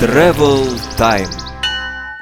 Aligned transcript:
Travel 0.00 0.78
Time. 0.96 1.41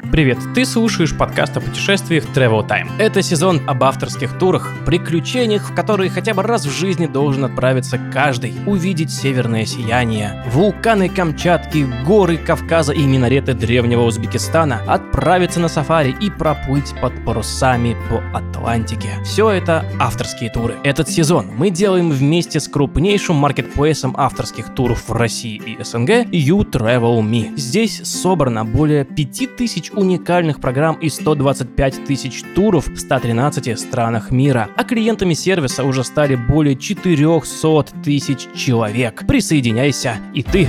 Привет, 0.03 0.39
ты 0.55 0.65
слушаешь 0.65 1.17
подкаст 1.17 1.57
о 1.57 1.61
путешествиях 1.61 2.25
Travel 2.35 2.67
Time. 2.67 2.89
Это 2.99 3.23
сезон 3.23 3.61
об 3.69 3.85
авторских 3.85 4.39
турах, 4.39 4.73
приключениях, 4.85 5.71
в 5.71 5.75
которые 5.75 6.11
хотя 6.11 6.33
бы 6.35 6.43
раз 6.43 6.65
в 6.65 6.73
жизни 6.73 7.07
должен 7.07 7.45
отправиться 7.45 8.01
каждый. 8.13 8.55
Увидеть 8.67 9.13
северное 9.13 9.67
сияние, 9.67 10.43
вулканы 10.49 11.09
Камчатки, 11.09 11.87
горы 12.05 12.39
Кавказа 12.39 12.93
и 12.93 13.03
минареты 13.05 13.53
древнего 13.55 14.03
Узбекистана, 14.03 14.83
отправиться 14.87 15.61
на 15.61 15.69
сафари 15.69 16.17
и 16.21 16.31
проплыть 16.31 16.93
под 17.01 17.13
парусами 17.25 17.95
по 18.09 18.23
Атлантике. 18.37 19.11
Все 19.23 19.51
это 19.51 19.85
авторские 20.01 20.51
туры. 20.51 20.77
Этот 20.83 21.09
сезон 21.09 21.47
мы 21.55 21.71
делаем 21.71 22.11
вместе 22.11 22.59
с 22.59 22.69
крупнейшим 22.69 23.37
маркетплейсом 23.37 24.15
авторских 24.17 24.75
туров 24.75 25.09
в 25.09 25.13
России 25.13 25.61
и 25.65 25.83
СНГ 25.85 26.27
You 26.33 26.69
Travel 26.69 27.21
Me. 27.21 27.57
Здесь 27.57 28.01
собрано 28.05 28.65
более 28.65 29.05
5000 29.05 29.90
уникальных 29.93 30.61
программ 30.61 30.97
и 30.97 31.09
125 31.09 32.05
тысяч 32.05 32.43
туров 32.55 32.89
в 32.89 32.99
113 32.99 33.79
странах 33.79 34.31
мира. 34.31 34.69
А 34.77 34.85
клиентами 34.85 35.35
сервиса 35.35 35.85
уже 35.85 36.05
стали 36.05 36.37
более 36.37 36.77
400 36.77 37.87
тысяч 38.05 38.49
человек. 38.55 39.27
Присоединяйся 39.27 40.17
и 40.35 40.43
ты. 40.43 40.69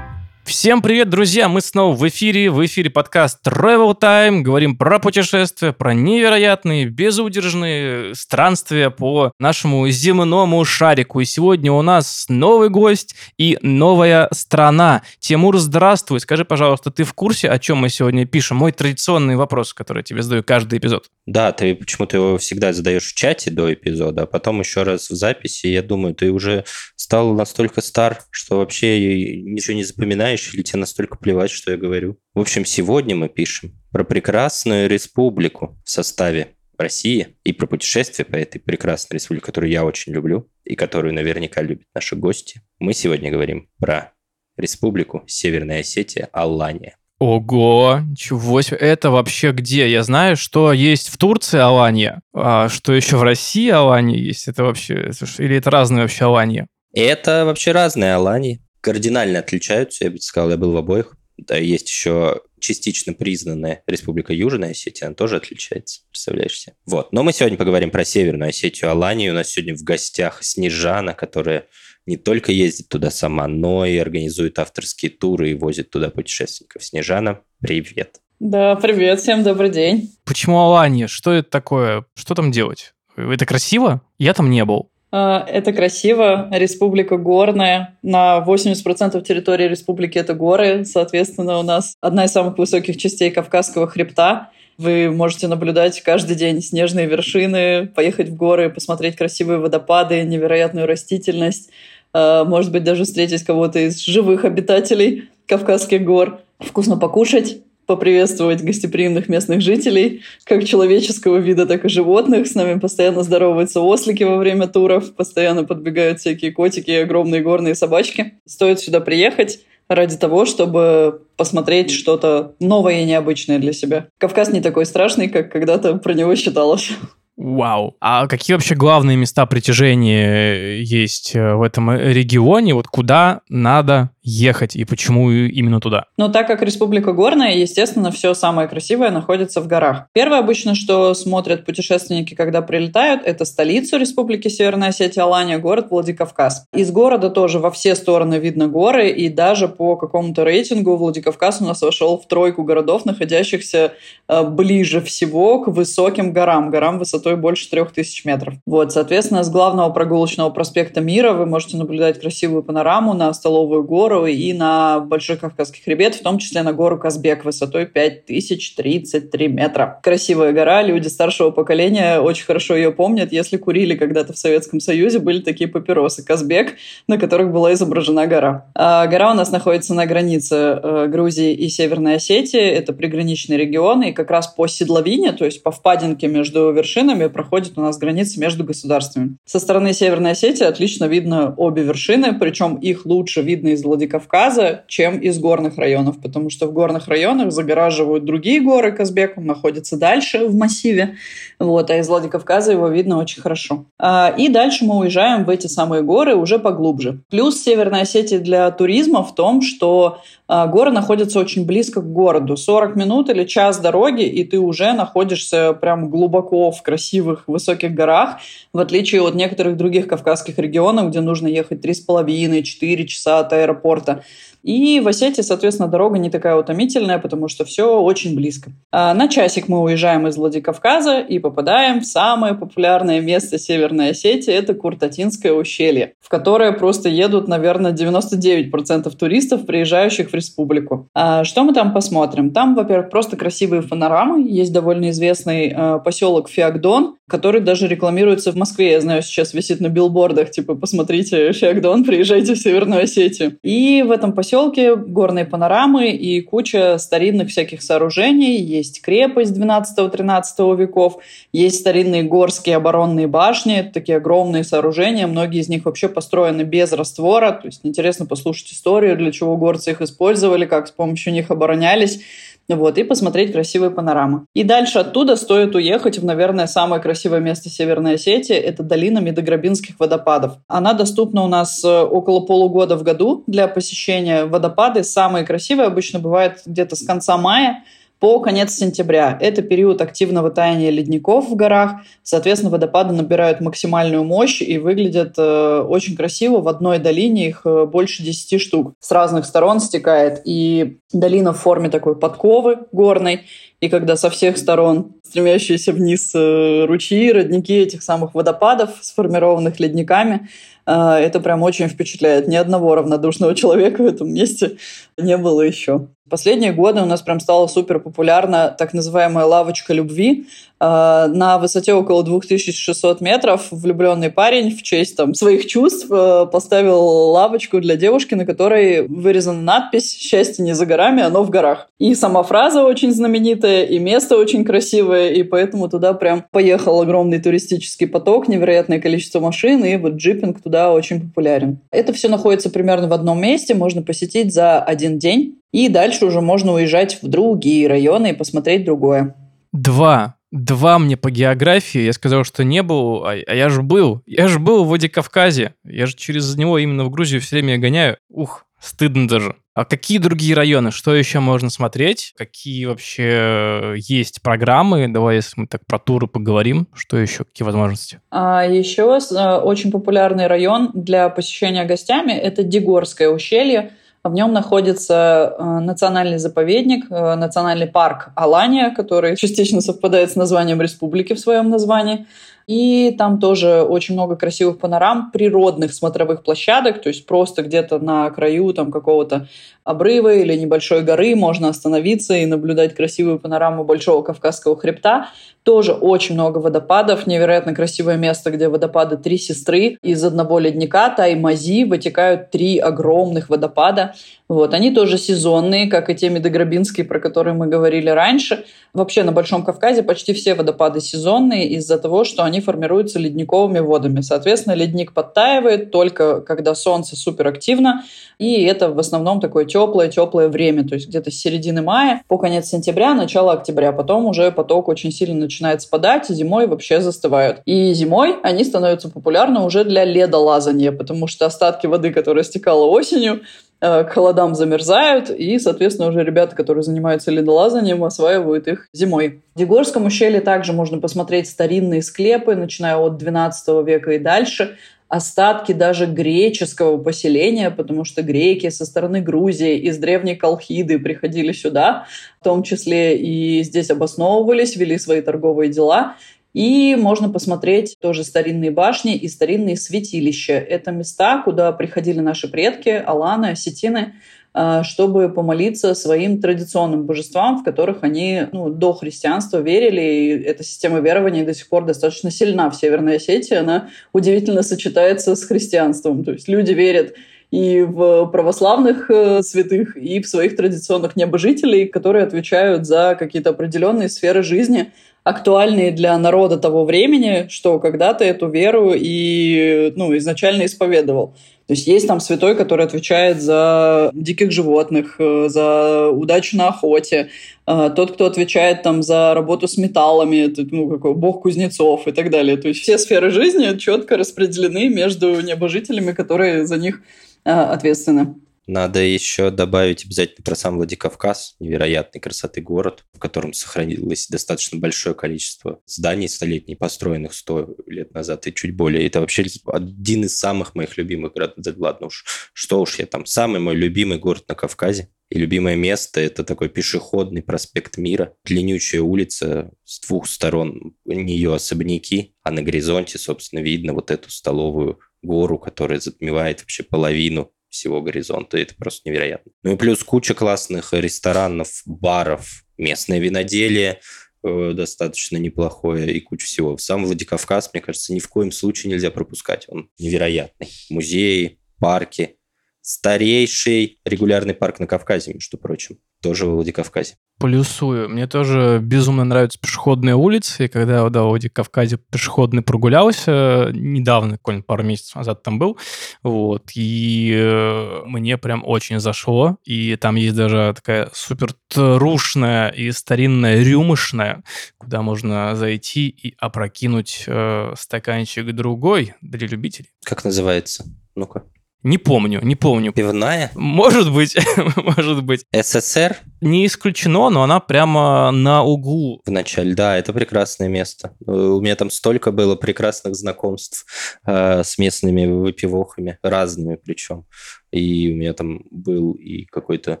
Всем 0.52 0.82
привет, 0.82 1.08
друзья! 1.08 1.48
Мы 1.48 1.62
снова 1.62 1.96
в 1.96 2.06
эфире. 2.06 2.50
В 2.50 2.62
эфире 2.66 2.90
подкаст 2.90 3.38
Travel 3.44 3.98
Time. 3.98 4.42
Говорим 4.42 4.76
про 4.76 4.98
путешествия, 4.98 5.72
про 5.72 5.94
невероятные, 5.94 6.84
безудержные 6.84 8.14
странствия 8.14 8.90
по 8.90 9.32
нашему 9.38 9.88
земному 9.88 10.62
шарику. 10.66 11.20
И 11.20 11.24
сегодня 11.24 11.72
у 11.72 11.80
нас 11.80 12.26
новый 12.28 12.68
гость 12.68 13.14
и 13.38 13.58
новая 13.62 14.28
страна. 14.32 15.00
Тимур, 15.20 15.56
здравствуй. 15.56 16.20
Скажи, 16.20 16.44
пожалуйста, 16.44 16.90
ты 16.90 17.04
в 17.04 17.14
курсе, 17.14 17.48
о 17.48 17.58
чем 17.58 17.78
мы 17.78 17.88
сегодня 17.88 18.26
пишем? 18.26 18.58
Мой 18.58 18.72
традиционный 18.72 19.36
вопрос, 19.36 19.72
который 19.72 20.00
я 20.00 20.04
тебе 20.04 20.22
задаю 20.22 20.42
каждый 20.42 20.78
эпизод. 20.78 21.06
Да, 21.24 21.52
ты 21.52 21.74
почему-то 21.74 22.18
его 22.18 22.36
всегда 22.36 22.74
задаешь 22.74 23.06
в 23.06 23.14
чате 23.14 23.50
до 23.50 23.72
эпизода, 23.72 24.24
а 24.24 24.26
потом 24.26 24.60
еще 24.60 24.82
раз 24.82 25.08
в 25.08 25.14
записи. 25.14 25.68
Я 25.68 25.80
думаю, 25.82 26.14
ты 26.14 26.30
уже 26.30 26.64
стал 26.96 27.32
настолько 27.32 27.80
стар, 27.80 28.18
что 28.30 28.58
вообще 28.58 29.40
ничего 29.40 29.74
не 29.74 29.84
запоминаешь, 29.84 30.41
или 30.52 30.62
тебе 30.62 30.80
настолько 30.80 31.16
плевать, 31.16 31.50
что 31.50 31.70
я 31.70 31.76
говорю. 31.76 32.18
В 32.34 32.40
общем, 32.40 32.64
сегодня 32.64 33.14
мы 33.14 33.28
пишем 33.28 33.72
про 33.90 34.04
прекрасную 34.04 34.88
республику 34.88 35.78
в 35.84 35.90
составе 35.90 36.56
России 36.78 37.36
и 37.44 37.52
про 37.52 37.66
путешествие 37.66 38.26
по 38.26 38.36
этой 38.36 38.58
прекрасной 38.58 39.16
республике, 39.16 39.46
которую 39.46 39.70
я 39.70 39.84
очень 39.84 40.12
люблю 40.12 40.50
и 40.64 40.74
которую 40.74 41.14
наверняка 41.14 41.62
любят 41.62 41.86
наши 41.94 42.16
гости. 42.16 42.62
Мы 42.78 42.92
сегодня 42.94 43.30
говорим 43.30 43.68
про 43.78 44.12
республику 44.56 45.22
Северная 45.26 45.80
Осетия, 45.80 46.28
Алания. 46.32 46.96
Ого, 47.18 48.00
чего 48.18 48.60
себе. 48.62 48.78
Это 48.78 49.10
вообще 49.10 49.52
где? 49.52 49.88
Я 49.88 50.02
знаю, 50.02 50.36
что 50.36 50.72
есть 50.72 51.08
в 51.08 51.18
Турции 51.18 51.60
Алания, 51.60 52.20
а 52.34 52.68
что 52.68 52.92
еще 52.92 53.16
в 53.16 53.22
России 53.22 53.70
Алания 53.70 54.18
есть. 54.18 54.48
Это 54.48 54.64
вообще... 54.64 55.12
Или 55.38 55.56
это 55.56 55.70
разные 55.70 56.02
вообще 56.02 56.24
Алания? 56.24 56.66
Это 56.92 57.44
вообще 57.44 57.70
разные 57.70 58.14
Алании. 58.14 58.60
Кардинально 58.82 59.38
отличаются, 59.38 60.04
я 60.04 60.10
бы 60.10 60.18
сказал, 60.18 60.50
я 60.50 60.56
был 60.58 60.72
в 60.72 60.76
обоих. 60.76 61.16
Да, 61.38 61.56
есть 61.56 61.88
еще 61.88 62.42
частично 62.60 63.14
признанная 63.14 63.82
Республика 63.86 64.32
Южная 64.32 64.72
Осетия, 64.72 65.06
она 65.06 65.14
тоже 65.14 65.36
отличается, 65.36 66.02
представляешь 66.10 66.58
себе? 66.58 66.74
Вот, 66.84 67.12
но 67.12 67.22
мы 67.22 67.32
сегодня 67.32 67.56
поговорим 67.56 67.90
про 67.90 68.04
Северную 68.04 68.50
Осетию, 68.50 68.90
Аланию. 68.90 69.32
У 69.32 69.34
нас 69.36 69.48
сегодня 69.48 69.74
в 69.74 69.82
гостях 69.82 70.42
Снежана, 70.42 71.14
которая 71.14 71.66
не 72.06 72.16
только 72.16 72.52
ездит 72.52 72.88
туда 72.88 73.10
сама, 73.10 73.46
но 73.48 73.86
и 73.86 73.96
организует 73.96 74.58
авторские 74.58 75.10
туры 75.10 75.52
и 75.52 75.54
возит 75.54 75.90
туда 75.90 76.10
путешественников. 76.10 76.84
Снежана, 76.84 77.40
привет. 77.60 78.20
Да, 78.40 78.74
привет, 78.76 79.20
всем 79.20 79.44
добрый 79.44 79.70
день. 79.70 80.12
Почему 80.24 80.58
Алания? 80.58 81.06
Что 81.06 81.32
это 81.32 81.48
такое? 81.48 82.04
Что 82.14 82.34
там 82.34 82.50
делать? 82.50 82.92
Это 83.16 83.46
красиво? 83.46 84.02
Я 84.18 84.34
там 84.34 84.50
не 84.50 84.64
был. 84.64 84.91
А, 85.14 85.44
это 85.46 85.74
красиво, 85.74 86.48
республика 86.50 87.18
горная. 87.18 87.98
На 88.02 88.42
80% 88.46 89.22
территории 89.22 89.68
республики 89.68 90.16
это 90.16 90.32
горы. 90.32 90.86
Соответственно, 90.86 91.58
у 91.58 91.62
нас 91.62 91.94
одна 92.00 92.24
из 92.24 92.32
самых 92.32 92.56
высоких 92.56 92.96
частей 92.96 93.30
Кавказского 93.30 93.86
хребта. 93.86 94.50
Вы 94.78 95.10
можете 95.10 95.48
наблюдать 95.48 96.00
каждый 96.00 96.34
день 96.34 96.62
снежные 96.62 97.06
вершины, 97.06 97.86
поехать 97.94 98.30
в 98.30 98.36
горы, 98.36 98.70
посмотреть 98.70 99.16
красивые 99.16 99.58
водопады, 99.58 100.22
невероятную 100.22 100.86
растительность, 100.86 101.68
а, 102.14 102.44
может 102.44 102.72
быть, 102.72 102.82
даже 102.82 103.04
встретить 103.04 103.44
кого-то 103.44 103.80
из 103.80 103.98
живых 104.00 104.46
обитателей 104.46 105.28
Кавказских 105.46 106.04
гор, 106.04 106.40
вкусно 106.58 106.96
покушать, 106.96 107.58
поприветствовать 107.86 108.62
гостеприимных 108.62 109.28
местных 109.28 109.60
жителей, 109.60 110.22
как 110.44 110.64
человеческого 110.64 111.38
вида, 111.38 111.66
так 111.66 111.84
и 111.84 111.88
животных. 111.88 112.46
С 112.46 112.54
нами 112.54 112.78
постоянно 112.78 113.22
здороваются 113.22 113.80
ослики 113.80 114.22
во 114.22 114.36
время 114.36 114.66
туров, 114.66 115.14
постоянно 115.14 115.64
подбегают 115.64 116.20
всякие 116.20 116.52
котики 116.52 116.90
и 116.90 116.96
огромные 116.96 117.42
горные 117.42 117.74
собачки. 117.74 118.34
Стоит 118.46 118.80
сюда 118.80 119.00
приехать 119.00 119.60
ради 119.88 120.16
того, 120.16 120.46
чтобы 120.46 121.22
посмотреть 121.36 121.90
что-то 121.90 122.54
новое 122.60 123.02
и 123.02 123.04
необычное 123.04 123.58
для 123.58 123.72
себя. 123.72 124.06
Кавказ 124.18 124.50
не 124.50 124.60
такой 124.60 124.86
страшный, 124.86 125.28
как 125.28 125.50
когда-то 125.50 125.96
про 125.96 126.14
него 126.14 126.34
считалось. 126.36 126.90
Вау. 127.36 127.96
А 128.00 128.26
какие 128.26 128.54
вообще 128.54 128.74
главные 128.74 129.16
места 129.16 129.46
притяжения 129.46 130.76
есть 130.82 131.34
э, 131.34 131.54
в 131.54 131.62
этом 131.62 131.90
регионе? 131.90 132.74
Вот 132.74 132.88
куда 132.88 133.40
надо 133.48 134.10
ехать 134.22 134.76
и 134.76 134.84
почему 134.84 135.30
именно 135.30 135.80
туда? 135.80 136.06
Ну, 136.16 136.30
так 136.30 136.46
как 136.46 136.62
республика 136.62 137.12
горная, 137.12 137.56
естественно, 137.56 138.10
все 138.10 138.34
самое 138.34 138.68
красивое 138.68 139.10
находится 139.10 139.60
в 139.60 139.66
горах. 139.66 140.06
Первое 140.12 140.38
обычно, 140.38 140.74
что 140.74 141.14
смотрят 141.14 141.64
путешественники, 141.64 142.34
когда 142.34 142.62
прилетают, 142.62 143.22
это 143.24 143.44
столицу 143.44 143.98
республики 143.98 144.48
Северная 144.48 144.88
Осетия 144.88 145.24
Алания, 145.24 145.58
город 145.58 145.88
Владикавказ. 145.90 146.66
Из 146.72 146.90
города 146.90 147.30
тоже 147.30 147.58
во 147.58 147.70
все 147.70 147.94
стороны 147.94 148.36
видно 148.36 148.68
горы, 148.68 149.10
и 149.10 149.28
даже 149.28 149.68
по 149.68 149.96
какому-то 149.96 150.44
рейтингу 150.44 150.96
Владикавказ 150.96 151.60
у 151.60 151.64
нас 151.64 151.82
вошел 151.82 152.18
в 152.18 152.26
тройку 152.26 152.62
городов, 152.62 153.04
находящихся 153.04 153.92
э, 154.28 154.42
ближе 154.44 155.00
всего 155.00 155.60
к 155.60 155.68
высоким 155.68 156.32
горам, 156.32 156.70
горам 156.70 156.98
высотой 156.98 157.36
больше 157.36 157.68
трех 157.70 157.92
тысяч 157.92 158.24
метров. 158.24 158.54
Вот, 158.66 158.92
соответственно, 158.92 159.42
с 159.42 159.50
главного 159.50 159.90
прогулочного 159.90 160.50
проспекта 160.50 161.00
Мира 161.00 161.32
вы 161.32 161.46
можете 161.46 161.76
наблюдать 161.76 162.20
красивую 162.20 162.62
панораму 162.62 163.14
на 163.14 163.32
Столовую 163.32 163.82
гору, 163.82 164.11
гору 164.12 164.26
и 164.26 164.52
на 164.52 165.00
Большой 165.00 165.36
Кавказский 165.36 165.82
хребет, 165.82 166.14
в 166.14 166.22
том 166.22 166.38
числе 166.38 166.62
на 166.62 166.72
гору 166.72 166.98
Казбек 166.98 167.44
высотой 167.44 167.86
5033 167.86 169.48
метра. 169.48 170.00
Красивая 170.02 170.52
гора, 170.52 170.82
люди 170.82 171.08
старшего 171.08 171.50
поколения 171.50 172.20
очень 172.20 172.44
хорошо 172.44 172.76
ее 172.76 172.92
помнят. 172.92 173.32
Если 173.32 173.56
курили 173.56 173.94
когда-то 173.94 174.32
в 174.32 174.38
Советском 174.38 174.80
Союзе, 174.80 175.18
были 175.18 175.40
такие 175.40 175.68
папиросы 175.68 176.24
Казбек, 176.24 176.74
на 177.08 177.18
которых 177.18 177.52
была 177.52 177.72
изображена 177.72 178.26
гора. 178.26 178.66
А 178.74 179.06
гора 179.06 179.32
у 179.32 179.34
нас 179.34 179.50
находится 179.50 179.94
на 179.94 180.06
границе 180.06 180.54
э, 180.54 181.06
Грузии 181.08 181.54
и 181.54 181.68
Северной 181.68 182.16
Осетии. 182.16 182.60
Это 182.60 182.92
приграничный 182.92 183.56
регион, 183.56 184.02
и 184.02 184.12
как 184.12 184.30
раз 184.30 184.48
по 184.48 184.66
седловине, 184.66 185.32
то 185.32 185.44
есть 185.44 185.62
по 185.62 185.70
впадинке 185.70 186.28
между 186.28 186.70
вершинами, 186.70 187.28
проходит 187.28 187.78
у 187.78 187.80
нас 187.80 187.98
граница 187.98 188.38
между 188.40 188.64
государствами. 188.64 189.36
Со 189.46 189.58
стороны 189.58 189.92
Северной 189.92 190.32
Осетии 190.32 190.64
отлично 190.64 191.06
видно 191.06 191.54
обе 191.56 191.82
вершины, 191.82 192.38
причем 192.38 192.76
их 192.76 193.06
лучше 193.06 193.42
видно 193.42 193.68
из 193.68 193.82
Владивостока 193.82 194.01
Владикавказа, 194.02 194.82
чем 194.88 195.18
из 195.18 195.38
горных 195.38 195.78
районов, 195.78 196.20
потому 196.20 196.50
что 196.50 196.66
в 196.66 196.72
горных 196.72 197.06
районах 197.06 197.52
загораживают 197.52 198.24
другие 198.24 198.60
горы, 198.60 198.90
Казбек 198.90 199.38
он 199.38 199.46
находится 199.46 199.96
дальше 199.96 200.48
в 200.48 200.56
массиве, 200.56 201.14
вот, 201.60 201.88
а 201.90 201.98
из 201.98 202.08
Владикавказа 202.08 202.72
его 202.72 202.88
видно 202.88 203.18
очень 203.18 203.40
хорошо. 203.40 203.84
А, 204.00 204.34
и 204.36 204.48
дальше 204.48 204.84
мы 204.84 204.98
уезжаем 204.98 205.44
в 205.44 205.50
эти 205.50 205.68
самые 205.68 206.02
горы 206.02 206.34
уже 206.34 206.58
поглубже. 206.58 207.20
Плюс 207.30 207.62
Северная 207.62 208.02
Осетия 208.02 208.40
для 208.40 208.68
туризма 208.72 209.22
в 209.22 209.36
том, 209.36 209.62
что 209.62 210.18
а, 210.48 210.66
горы 210.66 210.90
находятся 210.90 211.38
очень 211.38 211.64
близко 211.64 212.00
к 212.00 212.12
городу. 212.12 212.56
40 212.56 212.96
минут 212.96 213.30
или 213.30 213.44
час 213.44 213.78
дороги, 213.78 214.24
и 214.24 214.42
ты 214.42 214.58
уже 214.58 214.92
находишься 214.92 215.74
прям 215.74 216.10
глубоко 216.10 216.72
в 216.72 216.82
красивых 216.82 217.44
высоких 217.46 217.94
горах, 217.94 218.38
в 218.72 218.78
отличие 218.80 219.22
от 219.22 219.34
некоторых 219.34 219.76
других 219.76 220.08
кавказских 220.08 220.58
регионов, 220.58 221.10
где 221.10 221.20
нужно 221.20 221.46
ехать 221.46 221.84
3,5-4 221.84 223.04
часа 223.04 223.38
от 223.38 223.52
аэропорта 223.52 223.91
аэропорта. 223.92 224.24
И 224.62 225.00
в 225.00 225.08
Осетии, 225.08 225.42
соответственно, 225.42 225.88
дорога 225.88 226.18
не 226.18 226.30
такая 226.30 226.54
утомительная, 226.54 227.18
потому 227.18 227.48
что 227.48 227.64
все 227.64 228.00
очень 228.00 228.36
близко. 228.36 228.70
А 228.92 229.12
на 229.12 229.28
часик 229.28 229.68
мы 229.68 229.80
уезжаем 229.80 230.26
из 230.28 230.36
Владикавказа 230.36 231.18
и 231.18 231.40
попадаем 231.40 232.00
в 232.00 232.06
самое 232.06 232.54
популярное 232.54 233.20
место 233.20 233.58
Северной 233.58 234.10
Осетии. 234.10 234.52
Это 234.52 234.74
Куртатинское 234.74 235.52
ущелье, 235.52 236.14
в 236.20 236.28
которое 236.28 236.70
просто 236.72 237.08
едут, 237.08 237.48
наверное, 237.48 237.92
99% 237.92 239.10
туристов, 239.16 239.66
приезжающих 239.66 240.30
в 240.30 240.34
республику. 240.34 241.08
А 241.12 241.42
что 241.42 241.64
мы 241.64 241.74
там 241.74 241.92
посмотрим? 241.92 242.52
Там, 242.52 242.76
во-первых, 242.76 243.10
просто 243.10 243.36
красивые 243.36 243.82
панорамы. 243.82 244.48
Есть 244.48 244.72
довольно 244.72 245.10
известный 245.10 245.74
э, 245.74 245.98
поселок 246.04 246.48
Феогдон, 246.48 247.16
который 247.28 247.60
даже 247.60 247.88
рекламируется 247.88 248.52
в 248.52 248.56
Москве. 248.56 248.92
Я 248.92 249.00
знаю, 249.00 249.22
сейчас 249.22 249.54
висит 249.54 249.80
на 249.80 249.88
билбордах, 249.88 250.50
типа, 250.50 250.74
посмотрите 250.74 251.52
Феогдон, 251.52 252.04
приезжайте 252.04 252.54
в 252.54 252.58
Северную 252.58 253.02
Осетию. 253.02 253.56
И 253.64 253.81
в 254.02 254.10
этом 254.10 254.32
поселке 254.32 254.94
горные 254.94 255.44
панорамы 255.44 256.10
и 256.10 256.40
куча 256.40 256.98
старинных 256.98 257.48
всяких 257.48 257.82
сооружений. 257.82 258.56
Есть 258.56 259.02
крепость 259.02 259.56
12-13 259.56 260.76
веков, 260.76 261.18
есть 261.52 261.80
старинные 261.80 262.22
горские 262.22 262.76
оборонные 262.76 263.26
башни, 263.26 263.90
такие 263.92 264.18
огромные 264.18 264.64
сооружения, 264.64 265.26
многие 265.26 265.60
из 265.60 265.68
них 265.68 265.84
вообще 265.84 266.08
построены 266.08 266.62
без 266.62 266.92
раствора, 266.92 267.52
то 267.52 267.66
есть 267.66 267.80
интересно 267.82 268.26
послушать 268.26 268.72
историю, 268.72 269.16
для 269.16 269.32
чего 269.32 269.56
горцы 269.56 269.90
их 269.90 270.00
использовали, 270.00 270.66
как 270.66 270.88
с 270.88 270.92
помощью 270.92 271.32
них 271.32 271.50
оборонялись 271.50 272.20
вот, 272.68 272.98
и 272.98 273.04
посмотреть 273.04 273.52
красивые 273.52 273.90
панорамы. 273.90 274.46
И 274.54 274.64
дальше 274.64 274.98
оттуда 274.98 275.36
стоит 275.36 275.74
уехать 275.74 276.18
в, 276.18 276.24
наверное, 276.24 276.66
самое 276.66 277.02
красивое 277.02 277.40
место 277.40 277.68
Северной 277.68 278.14
Осетии. 278.14 278.54
Это 278.54 278.82
долина 278.82 279.18
Медограбинских 279.18 279.98
водопадов. 279.98 280.58
Она 280.68 280.92
доступна 280.92 281.42
у 281.42 281.48
нас 281.48 281.84
э, 281.84 282.02
около 282.02 282.40
полугода 282.40 282.96
в 282.96 283.02
году 283.02 283.44
для 283.46 283.68
посещения 283.68 284.44
водопады. 284.44 285.04
Самые 285.04 285.44
красивые 285.44 285.86
обычно 285.86 286.18
бывают 286.18 286.58
где-то 286.66 286.96
с 286.96 287.04
конца 287.04 287.36
мая, 287.36 287.84
по 288.22 288.38
конец 288.38 288.74
сентября. 288.74 289.36
Это 289.40 289.62
период 289.62 290.00
активного 290.00 290.52
таяния 290.52 290.90
ледников 290.90 291.48
в 291.48 291.56
горах. 291.56 291.94
Соответственно, 292.22 292.70
водопады 292.70 293.12
набирают 293.12 293.60
максимальную 293.60 294.22
мощь 294.22 294.62
и 294.62 294.78
выглядят 294.78 295.34
э, 295.36 295.80
очень 295.80 296.14
красиво. 296.14 296.60
В 296.60 296.68
одной 296.68 297.00
долине 297.00 297.48
их 297.48 297.62
э, 297.64 297.84
больше 297.84 298.22
10 298.22 298.60
штук. 298.60 298.92
С 299.00 299.10
разных 299.10 299.44
сторон 299.44 299.80
стекает. 299.80 300.40
И 300.44 300.98
долина 301.12 301.52
в 301.52 301.58
форме 301.58 301.90
такой 301.90 302.14
подковы 302.14 302.86
горной. 302.92 303.40
И 303.80 303.88
когда 303.88 304.14
со 304.14 304.30
всех 304.30 304.56
сторон 304.56 305.16
стремящиеся 305.24 305.90
вниз 305.90 306.32
э, 306.36 306.84
ручьи, 306.84 307.32
родники 307.32 307.74
этих 307.74 308.04
самых 308.04 308.36
водопадов, 308.36 308.90
сформированных 309.00 309.80
ледниками, 309.80 310.48
э, 310.86 310.92
это 310.92 311.40
прям 311.40 311.62
очень 311.62 311.88
впечатляет. 311.88 312.46
Ни 312.46 312.54
одного 312.54 312.94
равнодушного 312.94 313.54
человека 313.56 314.04
в 314.04 314.06
этом 314.06 314.32
месте 314.32 314.76
не 315.18 315.36
было 315.36 315.62
еще. 315.62 316.06
Последние 316.32 316.72
годы 316.72 317.02
у 317.02 317.04
нас 317.04 317.20
прям 317.20 317.40
стала 317.40 317.66
супер 317.66 318.00
популярна 318.00 318.74
так 318.78 318.94
называемая 318.94 319.44
лавочка 319.44 319.92
любви. 319.92 320.46
Э, 320.82 321.28
на 321.28 321.58
высоте 321.58 321.94
около 321.94 322.24
2600 322.24 323.20
метров 323.20 323.68
влюбленный 323.70 324.30
парень 324.30 324.76
в 324.76 324.82
честь 324.82 325.16
там, 325.16 325.32
своих 325.32 325.66
чувств 325.66 326.08
э, 326.10 326.46
поставил 326.50 326.98
лавочку 327.30 327.80
для 327.80 327.94
девушки, 327.94 328.34
на 328.34 328.44
которой 328.44 329.06
вырезана 329.06 329.62
надпись 329.62 330.18
«Счастье 330.18 330.64
не 330.64 330.74
за 330.74 330.84
горами, 330.84 331.22
оно 331.22 331.44
в 331.44 331.50
горах». 331.50 331.88
И 332.00 332.16
сама 332.16 332.42
фраза 332.42 332.82
очень 332.82 333.12
знаменитая, 333.12 333.84
и 333.84 334.00
место 334.00 334.36
очень 334.36 334.64
красивое, 334.64 335.30
и 335.30 335.44
поэтому 335.44 335.88
туда 335.88 336.14
прям 336.14 336.44
поехал 336.50 337.00
огромный 337.00 337.38
туристический 337.40 338.08
поток, 338.08 338.48
невероятное 338.48 339.00
количество 339.00 339.38
машин, 339.38 339.84
и 339.84 339.96
вот 339.96 340.14
джипинг 340.14 340.60
туда 340.60 340.92
очень 340.92 341.20
популярен. 341.20 341.78
Это 341.92 342.12
все 342.12 342.28
находится 342.28 342.70
примерно 342.70 343.06
в 343.06 343.12
одном 343.12 343.40
месте, 343.40 343.76
можно 343.76 344.02
посетить 344.02 344.52
за 344.52 344.82
один 344.82 345.20
день. 345.20 345.58
И 345.70 345.88
дальше 345.88 346.26
уже 346.26 346.40
можно 346.40 346.74
уезжать 346.74 347.22
в 347.22 347.28
другие 347.28 347.86
районы 347.86 348.30
и 348.30 348.34
посмотреть 348.34 348.84
другое. 348.84 349.36
Два. 349.72 350.34
Два 350.52 350.98
мне 350.98 351.16
по 351.16 351.30
географии. 351.30 352.02
Я 352.02 352.12
сказал, 352.12 352.44
что 352.44 352.62
не 352.62 352.82
был, 352.82 353.24
а, 353.24 353.32
а 353.32 353.54
я 353.54 353.70
же 353.70 353.82
был. 353.82 354.22
Я 354.26 354.48
же 354.48 354.58
был 354.58 354.84
в 354.84 354.88
Владикавказе. 354.88 355.74
Я 355.82 356.04
же 356.04 356.14
через 356.14 356.54
него 356.56 356.78
именно 356.78 357.04
в 357.04 357.10
Грузию 357.10 357.40
все 357.40 357.56
время 357.56 357.78
гоняю. 357.78 358.18
Ух, 358.28 358.66
стыдно 358.78 359.26
даже. 359.26 359.56
А 359.74 359.86
какие 359.86 360.18
другие 360.18 360.54
районы? 360.54 360.90
Что 360.90 361.14
еще 361.14 361.40
можно 361.40 361.70
смотреть? 361.70 362.34
Какие 362.36 362.84
вообще 362.84 363.94
есть 363.96 364.42
программы? 364.42 365.08
Давай, 365.08 365.36
если 365.36 365.62
мы 365.62 365.66
так 365.66 365.86
про 365.86 365.98
туры 365.98 366.26
поговорим, 366.26 366.86
что 366.92 367.16
еще? 367.16 367.44
Какие 367.44 367.64
возможности? 367.64 368.20
А 368.30 368.66
еще 368.66 369.04
э, 369.18 369.56
очень 369.56 369.90
популярный 369.90 370.48
район 370.48 370.90
для 370.92 371.30
посещения 371.30 371.84
гостями– 371.86 372.32
это 372.32 372.62
Дегорское 372.62 373.30
ущелье. 373.30 373.92
В 374.24 374.32
нем 374.34 374.52
находится 374.52 375.56
э, 375.58 375.78
национальный 375.80 376.38
заповедник, 376.38 377.06
э, 377.10 377.34
национальный 377.34 377.88
парк 377.88 378.28
Алания, 378.36 378.90
который 378.90 379.36
частично 379.42 379.80
совпадает 379.80 380.30
с 380.30 380.36
названием 380.36 380.80
республики 380.80 381.32
в 381.32 381.40
своем 381.40 381.70
названии. 381.70 382.26
И 382.66 383.14
там 383.18 383.40
тоже 383.40 383.82
очень 383.82 384.14
много 384.14 384.36
красивых 384.36 384.78
панорам, 384.78 385.30
природных 385.32 385.92
смотровых 385.92 386.42
площадок, 386.42 387.02
то 387.02 387.08
есть 387.08 387.26
просто 387.26 387.62
где-то 387.62 387.98
на 387.98 388.30
краю 388.30 388.72
там 388.72 388.90
какого-то 388.90 389.48
обрыва 389.84 390.32
или 390.34 390.54
небольшой 390.54 391.02
горы 391.02 391.34
можно 391.34 391.68
остановиться 391.68 392.34
и 392.34 392.46
наблюдать 392.46 392.94
красивую 392.94 393.38
панораму 393.38 393.84
Большого 393.84 394.22
Кавказского 394.22 394.76
хребта. 394.76 395.28
Тоже 395.64 395.92
очень 395.92 396.34
много 396.34 396.58
водопадов, 396.58 397.26
невероятно 397.26 397.72
красивое 397.72 398.16
место, 398.16 398.50
где 398.50 398.68
водопады 398.68 399.16
три 399.16 399.38
сестры. 399.38 399.96
Из 400.02 400.24
одного 400.24 400.58
ледника 400.58 401.08
Таймази 401.16 401.84
вытекают 401.84 402.50
три 402.50 402.78
огромных 402.78 403.48
водопада. 403.48 404.14
Вот, 404.48 404.74
они 404.74 404.90
тоже 404.90 405.18
сезонные, 405.18 405.86
как 405.86 406.10
и 406.10 406.14
те 406.14 406.28
Медограбинские, 406.28 407.06
про 407.06 407.20
которые 407.20 407.54
мы 407.54 407.68
говорили 407.68 408.10
раньше. 408.10 408.64
Вообще 408.92 409.22
на 409.22 409.32
Большом 409.32 409.64
Кавказе 409.64 410.02
почти 410.02 410.32
все 410.34 410.54
водопады 410.54 411.00
сезонные 411.00 411.68
из-за 411.68 411.96
того, 411.96 412.24
что 412.24 412.42
они 412.42 412.51
формируются 412.60 413.18
ледниковыми 413.18 413.80
водами. 413.80 414.20
Соответственно, 414.20 414.74
ледник 414.74 415.12
подтаивает 415.12 415.90
только 415.90 416.40
когда 416.40 416.74
солнце 416.74 417.16
суперактивно, 417.16 418.04
и 418.38 418.62
это 418.64 418.90
в 418.90 418.98
основном 418.98 419.40
такое 419.40 419.64
теплое-теплое 419.64 420.48
время, 420.48 420.86
то 420.86 420.94
есть 420.94 421.08
где-то 421.08 421.30
с 421.30 421.34
середины 421.34 421.82
мая 421.82 422.22
по 422.28 422.38
конец 422.38 422.66
сентября, 422.66 423.14
начало 423.14 423.52
октября. 423.52 423.92
Потом 423.92 424.26
уже 424.26 424.50
поток 424.50 424.88
очень 424.88 425.12
сильно 425.12 425.38
начинает 425.38 425.82
спадать, 425.82 426.30
и 426.30 426.34
зимой 426.34 426.66
вообще 426.66 427.00
застывают. 427.00 427.60
И 427.66 427.92
зимой 427.92 428.36
они 428.42 428.64
становятся 428.64 429.08
популярны 429.08 429.60
уже 429.60 429.84
для 429.84 430.04
ледолазания, 430.04 430.92
потому 430.92 431.26
что 431.26 431.46
остатки 431.46 431.86
воды, 431.86 432.12
которая 432.12 432.44
стекала 432.44 432.84
осенью, 432.84 433.42
к 433.82 434.10
холодам 434.10 434.54
замерзают, 434.54 435.28
и, 435.28 435.58
соответственно, 435.58 436.08
уже 436.08 436.22
ребята, 436.22 436.54
которые 436.54 436.84
занимаются 436.84 437.32
ледолазанием, 437.32 438.04
осваивают 438.04 438.68
их 438.68 438.86
зимой. 438.92 439.42
В 439.56 439.58
Дегорском 439.58 440.06
ущелье 440.06 440.40
также 440.40 440.72
можно 440.72 441.00
посмотреть 441.00 441.48
старинные 441.48 442.00
склепы, 442.00 442.54
начиная 442.54 442.96
от 442.96 443.16
12 443.18 443.84
века 443.84 444.12
и 444.12 444.18
дальше, 444.18 444.76
остатки 445.08 445.72
даже 445.72 446.06
греческого 446.06 446.96
поселения, 446.96 447.70
потому 447.70 448.04
что 448.04 448.22
греки 448.22 448.70
со 448.70 448.86
стороны 448.86 449.20
Грузии 449.20 449.76
из 449.76 449.98
древней 449.98 450.36
Колхиды 450.36 450.98
приходили 450.98 451.52
сюда, 451.52 452.06
в 452.40 452.44
том 452.44 452.62
числе 452.62 453.18
и 453.18 453.62
здесь 453.62 453.90
обосновывались, 453.90 454.76
вели 454.76 454.96
свои 454.96 455.20
торговые 455.20 455.70
дела. 455.70 456.16
И 456.52 456.96
можно 456.96 457.30
посмотреть 457.30 457.96
тоже 458.00 458.24
старинные 458.24 458.70
башни 458.70 459.16
и 459.16 459.28
старинные 459.28 459.76
святилища. 459.76 460.52
Это 460.52 460.90
места, 460.90 461.42
куда 461.42 461.72
приходили 461.72 462.20
наши 462.20 462.46
предки, 462.46 462.90
аланы, 462.90 463.52
осетины, 463.52 464.14
э, 464.52 464.82
чтобы 464.84 465.30
помолиться 465.30 465.94
своим 465.94 466.42
традиционным 466.42 467.06
божествам, 467.06 467.58
в 467.58 467.64
которых 467.64 468.02
они 468.02 468.48
ну, 468.52 468.68
до 468.68 468.92
христианства 468.92 469.58
верили. 469.58 470.02
И 470.02 470.42
эта 470.42 470.62
система 470.62 471.00
верования 471.00 471.44
до 471.44 471.54
сих 471.54 471.70
пор 471.70 471.86
достаточно 471.86 472.30
сильна 472.30 472.68
в 472.68 472.76
Северной 472.76 473.16
Осетии. 473.16 473.56
Она 473.56 473.88
удивительно 474.12 474.62
сочетается 474.62 475.34
с 475.34 475.44
христианством. 475.44 476.22
То 476.22 476.32
есть 476.32 476.48
люди 476.48 476.72
верят 476.72 477.14
и 477.52 477.82
в 477.82 478.26
православных 478.32 479.10
э, 479.10 479.42
святых, 479.42 479.96
и 479.96 480.20
в 480.20 480.26
своих 480.26 480.56
традиционных 480.56 481.16
небожителей, 481.16 481.86
которые 481.86 482.24
отвечают 482.24 482.86
за 482.86 483.14
какие-то 483.16 483.50
определенные 483.50 484.08
сферы 484.08 484.42
жизни, 484.42 484.90
актуальные 485.22 485.92
для 485.92 486.16
народа 486.16 486.56
того 486.56 486.86
времени, 486.86 487.46
что 487.50 487.78
когда-то 487.78 488.24
эту 488.24 488.48
веру 488.48 488.92
и 488.96 489.92
ну, 489.96 490.16
изначально 490.16 490.64
исповедовал. 490.64 491.34
То 491.66 491.74
есть 491.74 491.86
есть 491.86 492.08
там 492.08 492.20
святой, 492.20 492.56
который 492.56 492.86
отвечает 492.86 493.40
за 493.40 494.10
диких 494.14 494.50
животных, 494.50 495.16
э, 495.18 495.48
за 495.48 496.08
удачу 496.08 496.56
на 496.56 496.68
охоте. 496.68 497.28
Э, 497.66 497.90
тот, 497.94 498.12
кто 498.12 498.24
отвечает 498.24 498.82
там 498.82 499.02
за 499.02 499.34
работу 499.34 499.68
с 499.68 499.76
металлами, 499.76 500.50
ну, 500.70 500.88
какой 500.88 501.14
бог 501.14 501.42
кузнецов 501.42 502.08
и 502.08 502.12
так 502.12 502.30
далее. 502.30 502.56
То 502.56 502.68
есть 502.68 502.80
все 502.80 502.96
сферы 502.96 503.28
жизни 503.28 503.76
четко 503.76 504.16
распределены 504.16 504.88
между 504.88 505.38
небожителями, 505.42 506.12
которые 506.12 506.66
за 506.66 506.78
них 506.78 507.02
э, 507.44 507.50
ответственны. 507.50 508.36
Надо 508.66 509.00
еще 509.00 509.50
добавить 509.50 510.04
обязательно 510.04 510.44
про 510.44 510.54
сам 510.54 510.76
Владикавказ, 510.76 511.56
невероятной 511.58 512.20
красоты 512.20 512.60
город, 512.60 513.04
в 513.12 513.18
котором 513.18 513.52
сохранилось 513.52 514.28
достаточно 514.28 514.78
большое 514.78 515.16
количество 515.16 515.80
зданий 515.84 516.28
столетней, 516.28 516.76
построенных 516.76 517.34
сто 517.34 517.74
лет 517.86 518.14
назад 518.14 518.46
и 518.46 518.54
чуть 518.54 518.76
более. 518.76 519.04
Это 519.04 519.20
вообще 519.20 519.44
один 519.66 520.24
из 520.24 520.38
самых 520.38 520.76
моих 520.76 520.96
любимых 520.96 521.32
городов. 521.32 521.74
Ладно 521.76 522.06
уж, 522.06 522.24
что 522.52 522.80
уж 522.80 523.00
я 523.00 523.06
там, 523.06 523.26
самый 523.26 523.60
мой 523.60 523.74
любимый 523.74 524.18
город 524.18 524.44
на 524.48 524.54
Кавказе. 524.54 525.08
И 525.28 525.38
любимое 525.38 525.76
место– 525.76 526.20
это 526.22 526.44
такой 526.44 526.68
пешеходный 526.68 527.42
проспект 527.42 527.96
Мира. 527.96 528.34
Длиннючая 528.44 529.00
улица, 529.00 529.72
с 529.84 529.98
двух 530.06 530.28
сторон 530.28 530.94
нее 531.04 531.54
особняки, 531.54 532.34
а 532.42 532.50
на 532.50 532.62
горизонте, 532.62 533.18
собственно, 533.18 533.60
видно 533.60 533.94
вот 533.94 534.10
эту 534.10 534.30
столовую 534.30 535.00
гору, 535.22 535.58
которая 535.58 536.00
затмевает 536.00 536.60
вообще 536.60 536.82
половину 536.82 537.52
всего 537.68 538.02
горизонта. 538.02 538.58
Это 538.58 538.74
просто 538.74 539.08
невероятно. 539.08 539.52
Ну 539.62 539.72
и 539.72 539.76
плюс 539.76 540.04
куча 540.04 540.34
классных 540.34 540.92
ресторанов, 540.92 541.82
баров, 541.86 542.64
местное 542.76 543.18
виноделие 543.18 544.00
э, 544.44 544.72
достаточно 544.74 545.38
неплохое 545.38 546.12
и 546.12 546.20
куча 546.20 546.46
всего. 546.46 546.76
Сам 546.76 547.04
Владикавказ, 547.04 547.70
мне 547.72 547.80
кажется, 547.80 548.12
ни 548.12 548.20
в 548.20 548.28
коем 548.28 548.52
случае 548.52 548.92
нельзя 548.92 549.10
пропускать. 549.10 549.66
Он 549.68 549.88
невероятный. 549.98 550.68
Музеи, 550.90 551.58
парки, 551.78 552.36
старейший 552.82 553.98
регулярный 554.04 554.54
парк 554.54 554.80
на 554.80 554.86
Кавказе, 554.86 555.32
между 555.32 555.56
прочим, 555.56 555.98
тоже 556.20 556.46
во 556.46 556.54
Владикавказе. 556.56 557.16
Плюсую. 557.38 558.08
Мне 558.08 558.26
тоже 558.26 558.80
безумно 558.82 559.24
нравятся 559.24 559.58
пешеходные 559.58 560.14
улицы. 560.14 560.66
И 560.66 560.68
когда 560.68 561.02
я 561.02 561.08
да, 561.08 561.22
в 561.22 561.28
Владикавказе 561.28 561.96
пешеходный 561.96 562.62
прогулялся, 562.62 563.70
недавно, 563.72 564.32
буквально 564.34 564.62
пару 564.62 564.82
месяцев 564.82 565.16
назад 565.16 565.42
там 565.42 565.58
был, 565.58 565.78
вот, 566.22 566.70
и 566.74 567.32
э, 567.34 568.02
мне 568.04 568.36
прям 568.38 568.62
очень 568.64 569.00
зашло. 569.00 569.56
И 569.64 569.96
там 569.96 570.16
есть 570.16 570.36
даже 570.36 570.72
такая 570.76 571.08
супер 571.12 571.54
трушная 571.68 572.68
и 572.68 572.90
старинная 572.92 573.62
рюмошная, 573.62 574.42
куда 574.78 575.02
можно 575.02 575.56
зайти 575.56 576.08
и 576.08 576.34
опрокинуть 576.38 577.24
э, 577.26 577.74
стаканчик 577.76 578.52
другой 578.52 579.14
для 579.20 579.48
любителей. 579.48 579.88
Как 580.04 580.24
называется? 580.24 580.84
Ну-ка. 581.14 581.44
Не 581.82 581.98
помню, 581.98 582.40
не 582.42 582.54
помню. 582.54 582.92
Пивная? 582.92 583.50
Может 583.54 584.12
быть, 584.12 584.36
может 584.76 585.24
быть. 585.24 585.44
СССР? 585.52 586.16
Не 586.40 586.66
исключено, 586.66 587.28
но 587.28 587.42
она 587.42 587.58
прямо 587.58 588.30
на 588.30 588.62
углу. 588.62 589.20
В 589.24 589.30
начале, 589.30 589.74
да, 589.74 589.96
это 589.96 590.12
прекрасное 590.12 590.68
место. 590.68 591.16
У 591.26 591.60
меня 591.60 591.74
там 591.74 591.90
столько 591.90 592.30
было 592.30 592.54
прекрасных 592.54 593.16
знакомств 593.16 593.84
э, 594.26 594.62
с 594.62 594.78
местными 594.78 595.26
выпивохами, 595.26 596.18
разными 596.22 596.76
причем. 596.76 597.26
И 597.72 598.12
у 598.12 598.16
меня 598.16 598.32
там 598.32 598.62
был 598.70 599.12
и 599.12 599.44
какой-то 599.46 600.00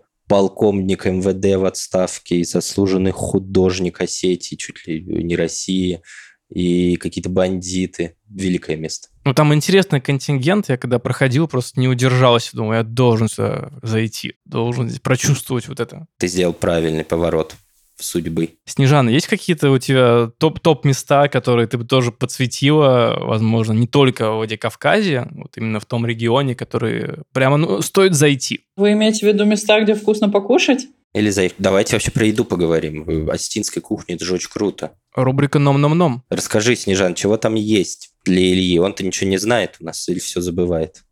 полковник 0.28 1.04
МВД 1.04 1.56
в 1.56 1.64
отставке, 1.64 2.36
и 2.36 2.44
заслуженный 2.44 3.10
художник 3.10 4.00
Осетии, 4.00 4.54
чуть 4.54 4.86
ли 4.86 5.02
не 5.02 5.36
России, 5.36 6.00
и 6.52 6.96
какие-то 6.96 7.30
бандиты. 7.30 8.16
Великое 8.28 8.76
место. 8.76 9.08
Ну, 9.24 9.34
там 9.34 9.52
интересный 9.52 10.00
контингент. 10.00 10.68
Я 10.68 10.76
когда 10.76 10.98
проходил, 10.98 11.48
просто 11.48 11.78
не 11.78 11.88
удержался. 11.88 12.56
Думаю, 12.56 12.78
я 12.78 12.82
должен 12.82 13.28
сюда 13.28 13.70
зайти. 13.82 14.34
Должен 14.44 14.88
здесь 14.88 15.00
прочувствовать 15.00 15.68
вот 15.68 15.80
это. 15.80 16.06
Ты 16.18 16.28
сделал 16.28 16.52
правильный 16.52 17.04
поворот 17.04 17.54
судьбы. 17.98 18.50
Снежана, 18.64 19.10
есть 19.10 19.26
какие-то 19.26 19.70
у 19.70 19.78
тебя 19.78 20.30
топ-топ 20.38 20.84
места, 20.84 21.28
которые 21.28 21.66
ты 21.66 21.78
бы 21.78 21.84
тоже 21.84 22.10
подсветила, 22.10 23.16
возможно, 23.20 23.72
не 23.72 23.86
только 23.86 24.30
в 24.30 24.36
Владикавказе, 24.36 25.28
вот 25.30 25.56
именно 25.56 25.78
в 25.78 25.86
том 25.86 26.06
регионе, 26.06 26.54
который 26.54 27.22
прямо 27.32 27.58
ну, 27.58 27.82
стоит 27.82 28.14
зайти? 28.14 28.64
Вы 28.76 28.92
имеете 28.92 29.26
в 29.26 29.28
виду 29.28 29.44
места, 29.44 29.80
где 29.80 29.94
вкусно 29.94 30.28
покушать? 30.28 30.88
Или 31.14 31.30
за... 31.30 31.48
давайте 31.58 31.94
вообще 31.94 32.10
про 32.10 32.26
еду 32.26 32.44
поговорим. 32.44 33.28
Осетинской 33.30 33.82
кухне 33.82 34.14
это 34.14 34.24
же 34.24 34.34
очень 34.34 34.50
круто. 34.50 34.98
Рубрика 35.14 35.58
«Ном-ном-ном». 35.58 36.24
Расскажи, 36.30 36.74
Снежан, 36.74 37.14
чего 37.14 37.36
там 37.36 37.54
есть 37.54 38.14
для 38.24 38.40
Ильи? 38.40 38.78
Он-то 38.78 39.04
ничего 39.04 39.28
не 39.28 39.36
знает 39.36 39.76
у 39.80 39.84
нас 39.84 40.08
или 40.08 40.18
все 40.18 40.40
забывает? 40.40 41.04